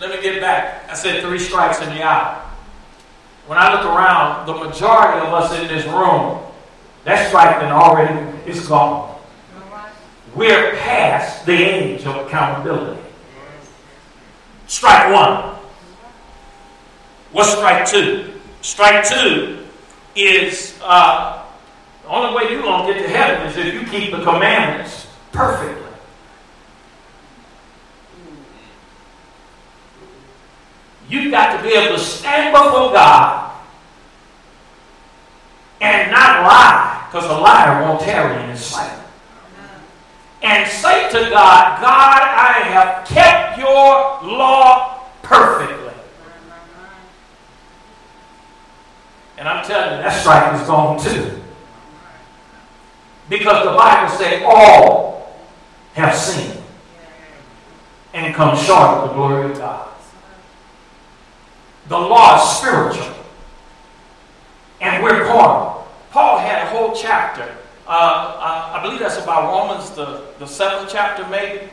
Let 0.00 0.10
me 0.10 0.20
get 0.20 0.40
back. 0.40 0.90
I 0.90 0.94
said 0.94 1.22
three 1.22 1.38
strikes 1.38 1.80
in 1.80 1.88
the 1.94 2.02
eye. 2.04 2.40
When 3.46 3.58
I 3.58 3.72
look 3.74 3.84
around, 3.84 4.46
the 4.46 4.54
majority 4.54 5.26
of 5.26 5.32
us 5.32 5.58
in 5.58 5.68
this 5.68 5.86
room, 5.86 6.40
that 7.04 7.28
strike 7.28 7.60
then 7.60 7.72
already 7.72 8.38
is 8.48 8.66
gone. 8.66 9.18
We're 10.34 10.74
past 10.76 11.46
the 11.46 11.52
age 11.52 12.04
of 12.06 12.26
accountability. 12.26 13.00
Strike 14.66 15.12
one. 15.12 15.56
What's 17.30 17.52
strike 17.52 17.86
two? 17.86 18.32
Strike 18.62 19.08
two 19.08 19.64
is 20.16 20.78
uh, 20.82 21.43
the 22.04 22.10
only 22.10 22.36
way 22.36 22.52
you're 22.52 22.60
going 22.62 22.86
to 22.86 22.92
get 22.92 23.02
to 23.02 23.08
heaven 23.08 23.46
is 23.48 23.56
if 23.56 23.72
you 23.72 23.86
keep 23.86 24.10
the 24.10 24.22
commandments 24.22 25.06
perfectly. 25.32 25.82
You've 31.08 31.30
got 31.30 31.56
to 31.56 31.62
be 31.62 31.74
able 31.74 31.96
to 31.96 32.02
stand 32.02 32.52
before 32.52 32.92
God 32.92 33.52
and 35.80 36.10
not 36.10 36.42
lie, 36.42 37.06
because 37.06 37.24
a 37.24 37.40
liar 37.40 37.82
won't 37.82 38.00
tarry 38.00 38.42
in 38.42 38.50
his 38.50 38.64
sight. 38.64 38.98
And 40.42 40.68
say 40.68 41.08
to 41.10 41.30
God, 41.30 41.80
God, 41.80 42.22
I 42.22 42.52
have 42.68 43.06
kept 43.06 43.58
your 43.58 44.36
law 44.36 45.08
perfectly. 45.22 45.94
And 49.38 49.48
I'm 49.48 49.64
telling 49.64 49.96
you, 49.96 50.02
that 50.02 50.20
strike 50.20 50.60
is 50.60 50.66
gone 50.66 51.02
too. 51.02 51.43
Because 53.28 53.64
the 53.64 53.76
Bible 53.76 54.14
says 54.16 54.42
all 54.44 55.34
have 55.94 56.14
sinned 56.14 56.62
and 58.12 58.34
come 58.34 58.56
short 58.56 58.80
of 58.80 59.08
the 59.08 59.14
glory 59.14 59.50
of 59.50 59.58
God. 59.58 59.88
The 61.88 61.98
law 61.98 62.36
is 62.36 62.58
spiritual. 62.58 63.14
And 64.80 65.02
we're 65.02 65.26
carnal. 65.26 65.86
Paul 66.10 66.38
had 66.38 66.66
a 66.66 66.70
whole 66.70 66.94
chapter. 66.94 67.56
Uh, 67.86 67.90
uh, 67.90 68.78
I 68.78 68.82
believe 68.82 69.00
that's 69.00 69.18
about 69.18 69.52
Romans, 69.52 69.90
the, 69.90 70.24
the 70.38 70.46
seventh 70.46 70.90
chapter, 70.90 71.26
maybe. 71.28 71.68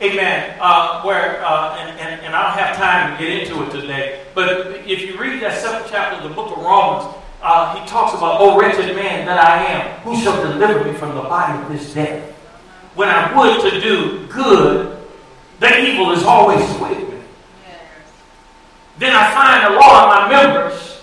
Amen. 0.00 0.56
Uh, 0.60 1.02
where, 1.02 1.44
uh, 1.44 1.76
and, 1.76 2.00
and, 2.00 2.20
and 2.22 2.34
I 2.34 2.48
don't 2.48 2.58
have 2.58 2.76
time 2.76 3.16
to 3.16 3.24
get 3.24 3.42
into 3.42 3.62
it 3.62 3.70
today, 3.70 4.24
but 4.34 4.72
if 4.84 5.02
you 5.02 5.20
read 5.20 5.40
that 5.42 5.60
seventh 5.60 5.86
chapter 5.90 6.16
of 6.20 6.28
the 6.28 6.34
book 6.34 6.56
of 6.56 6.62
Romans, 6.64 7.14
uh, 7.42 7.74
he 7.78 7.86
talks 7.88 8.16
about, 8.16 8.40
Oh, 8.40 8.58
wretched 8.58 8.94
man 8.94 9.26
that 9.26 9.38
I 9.38 9.64
am, 9.64 10.00
who 10.00 10.16
shall 10.20 10.40
deliver 10.42 10.84
me 10.84 10.96
from 10.96 11.14
the 11.14 11.22
body 11.22 11.60
of 11.62 11.68
this 11.68 11.92
death? 11.92 12.30
When 12.94 13.08
I 13.08 13.34
would 13.36 13.70
to 13.70 13.80
do 13.80 14.26
good, 14.28 14.98
the 15.60 15.78
evil 15.78 16.12
is 16.12 16.22
always 16.22 16.60
with 16.80 16.98
me. 17.10 17.18
Then 18.98 19.14
I 19.14 19.32
find 19.32 19.74
the 19.74 19.80
law 19.80 20.02
in 20.02 20.08
my 20.08 20.30
members. 20.30 21.00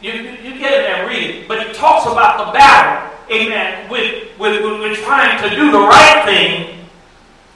You, 0.00 0.12
you, 0.12 0.30
you 0.30 0.58
get 0.58 0.72
it 0.72 0.90
and 0.90 1.08
read 1.08 1.30
it. 1.30 1.48
But 1.48 1.66
he 1.66 1.72
talks 1.72 2.10
about 2.10 2.46
the 2.46 2.52
battle, 2.52 3.18
amen, 3.30 3.90
with, 3.90 4.38
with, 4.38 4.62
with, 4.62 4.80
with 4.80 4.98
trying 4.98 5.42
to 5.42 5.56
do 5.56 5.70
the 5.70 5.78
right 5.78 6.24
thing 6.24 6.86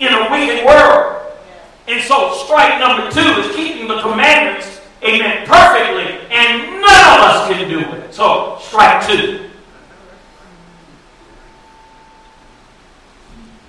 in 0.00 0.12
a 0.12 0.30
wicked 0.30 0.64
world. 0.66 1.22
And 1.86 2.02
so, 2.02 2.34
strike 2.44 2.80
number 2.80 3.10
two 3.10 3.40
is 3.42 3.54
keeping 3.54 3.88
the 3.88 4.00
commandments, 4.00 4.73
amen, 5.04 5.46
perfectly, 5.46 6.26
and 6.30 6.80
none 6.80 6.82
of 6.82 7.24
us 7.24 7.48
can 7.48 7.68
do 7.68 7.80
it. 7.80 8.14
So, 8.14 8.58
strike 8.60 9.06
two. 9.06 9.50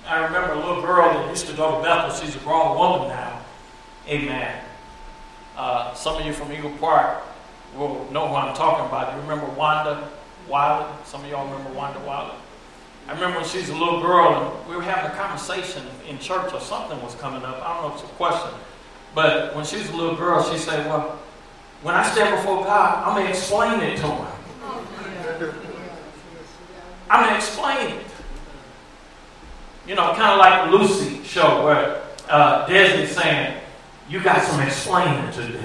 I 0.06 0.24
remember 0.24 0.52
a 0.52 0.56
little 0.56 0.82
girl 0.82 1.12
that 1.12 1.28
used 1.28 1.46
to 1.48 1.52
go 1.54 1.76
to 1.76 1.82
Bethel. 1.82 2.14
She's 2.14 2.36
a 2.36 2.38
grown 2.38 2.78
woman 2.78 3.08
now. 3.08 3.42
Amen. 4.08 4.62
Uh, 5.56 5.94
some 5.94 6.16
of 6.16 6.24
you 6.24 6.32
from 6.32 6.52
Eagle 6.52 6.70
Park 6.78 7.24
will 7.76 8.08
know 8.12 8.28
who 8.28 8.34
I'm 8.34 8.54
talking 8.54 8.86
about. 8.86 9.14
You 9.14 9.22
remember 9.22 9.46
Wanda 9.54 10.08
Wiley? 10.48 10.86
Some 11.04 11.24
of 11.24 11.30
y'all 11.30 11.50
remember 11.50 11.72
Wanda 11.76 11.98
Wiley? 12.00 12.36
I 13.08 13.12
remember 13.12 13.38
when 13.40 13.48
she 13.48 13.58
was 13.58 13.68
a 13.68 13.76
little 13.76 14.00
girl 14.00 14.34
and 14.34 14.68
we 14.68 14.76
were 14.76 14.82
having 14.82 15.10
a 15.10 15.14
conversation 15.14 15.82
in 16.08 16.18
church 16.18 16.52
or 16.52 16.60
something 16.60 17.00
was 17.02 17.14
coming 17.16 17.42
up. 17.42 17.62
I 17.62 17.74
don't 17.74 17.88
know 17.88 17.96
if 17.96 18.02
it's 18.02 18.10
a 18.10 18.14
question. 18.14 18.50
But 19.14 19.54
when 19.56 19.64
she 19.64 19.76
was 19.78 19.88
a 19.90 19.96
little 19.96 20.16
girl, 20.16 20.42
she 20.42 20.58
said, 20.58 20.86
Well, 20.86 21.18
when 21.86 21.94
I 21.94 22.02
stand 22.02 22.34
before 22.34 22.64
God, 22.64 23.06
I'm 23.06 23.14
going 23.14 23.26
to 23.26 23.30
explain 23.30 23.80
it 23.80 23.96
to 23.98 24.08
him. 24.08 24.26
I'm 27.08 27.20
going 27.22 27.30
to 27.30 27.36
explain 27.36 27.98
it. 27.98 28.06
You 29.86 29.94
know, 29.94 30.12
kind 30.14 30.32
of 30.32 30.38
like 30.38 30.72
Lucy 30.72 31.22
show 31.22 31.64
where 31.64 32.02
uh, 32.28 32.66
Desi's 32.66 33.14
saying, 33.14 33.60
You 34.10 34.20
got 34.20 34.42
some 34.42 34.60
explaining 34.62 35.30
to 35.34 35.46
do. 35.46 35.60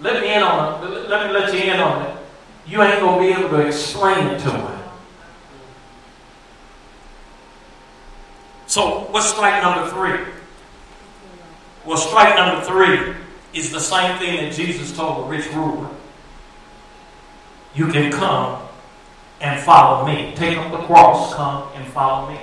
Let 0.00 0.20
me 0.20 0.34
in 0.34 0.42
on 0.42 0.82
it. 0.82 1.08
Let 1.08 1.28
me 1.28 1.32
let 1.32 1.54
you 1.54 1.72
in 1.72 1.78
on 1.78 2.06
it. 2.06 2.16
You 2.66 2.82
ain't 2.82 2.98
going 2.98 3.20
to 3.20 3.24
be 3.24 3.40
able 3.40 3.56
to 3.56 3.68
explain 3.68 4.26
it 4.34 4.40
to 4.40 4.50
him. 4.50 4.78
So, 8.66 9.02
what's 9.12 9.28
strike 9.28 9.62
number 9.62 9.88
three? 9.90 10.26
Well, 11.86 11.96
strike 11.96 12.34
number 12.34 12.64
three 12.64 13.14
is 13.52 13.72
the 13.72 13.80
same 13.80 14.18
thing 14.18 14.44
that 14.44 14.54
Jesus 14.54 14.96
told 14.96 15.24
the 15.24 15.30
rich 15.30 15.46
ruler. 15.52 15.88
You 17.74 17.88
can 17.88 18.12
come 18.12 18.62
and 19.40 19.60
follow 19.60 20.06
me. 20.06 20.32
Take 20.36 20.56
up 20.58 20.70
the 20.70 20.84
cross, 20.86 21.34
come 21.34 21.68
and 21.74 21.86
follow 21.92 22.30
me. 22.30 22.38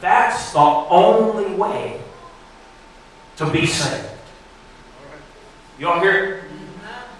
That's 0.00 0.52
the 0.52 0.58
only 0.58 1.54
way 1.54 2.00
to 3.36 3.50
be 3.50 3.66
saved. 3.66 4.08
Y'all 5.78 6.00
hear? 6.00 6.44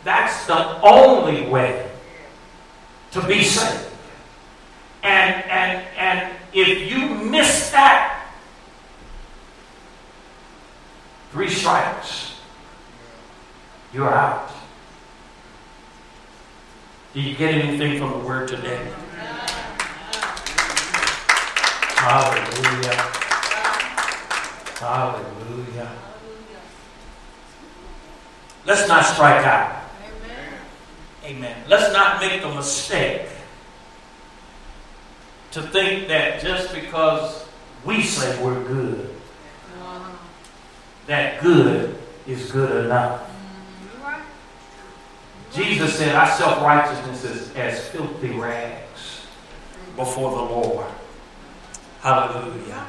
That's 0.05 0.47
the 0.47 0.81
only 0.83 1.49
way 1.49 1.91
to 3.13 3.27
be 3.27 3.43
saved. 3.43 3.91
And 5.03 5.45
and 5.45 5.85
and 5.99 6.37
if 6.53 6.91
you 6.91 7.09
miss 7.09 7.71
that, 7.71 8.29
three 11.33 11.51
strikes, 11.51 12.36
you're 13.93 14.13
out. 14.13 14.51
Do 17.15 17.21
you 17.21 17.37
get 17.37 17.55
anything 17.55 17.99
from 17.99 18.11
the 18.11 18.19
word 18.27 18.49
today? 18.49 18.93
Hallelujah. 21.97 22.95
Hallelujah. 24.79 25.93
Let's 28.67 28.87
not 28.87 29.05
strike 29.07 29.45
out. 29.47 29.85
Amen. 31.25 31.57
Let's 31.69 31.93
not 31.93 32.21
make 32.21 32.43
the 32.43 32.55
mistake 32.55 33.23
to 35.53 35.63
think 35.63 36.09
that 36.09 36.41
just 36.41 36.75
because 36.75 37.47
we 37.85 38.03
say 38.03 38.43
we're 38.43 38.63
good, 38.63 39.15
that 41.07 41.41
good 41.41 41.99
is 42.27 42.53
good 42.53 42.85
enough. 42.85 43.31
Jesus 45.57 45.97
said, 45.97 46.15
Our 46.15 46.31
self 46.37 46.61
righteousness 46.63 47.25
is 47.25 47.57
as 47.57 47.89
filthy 47.89 48.31
rags 48.31 49.27
before 49.97 50.31
the 50.31 50.43
Lord. 50.43 50.87
Hallelujah. 52.01 52.87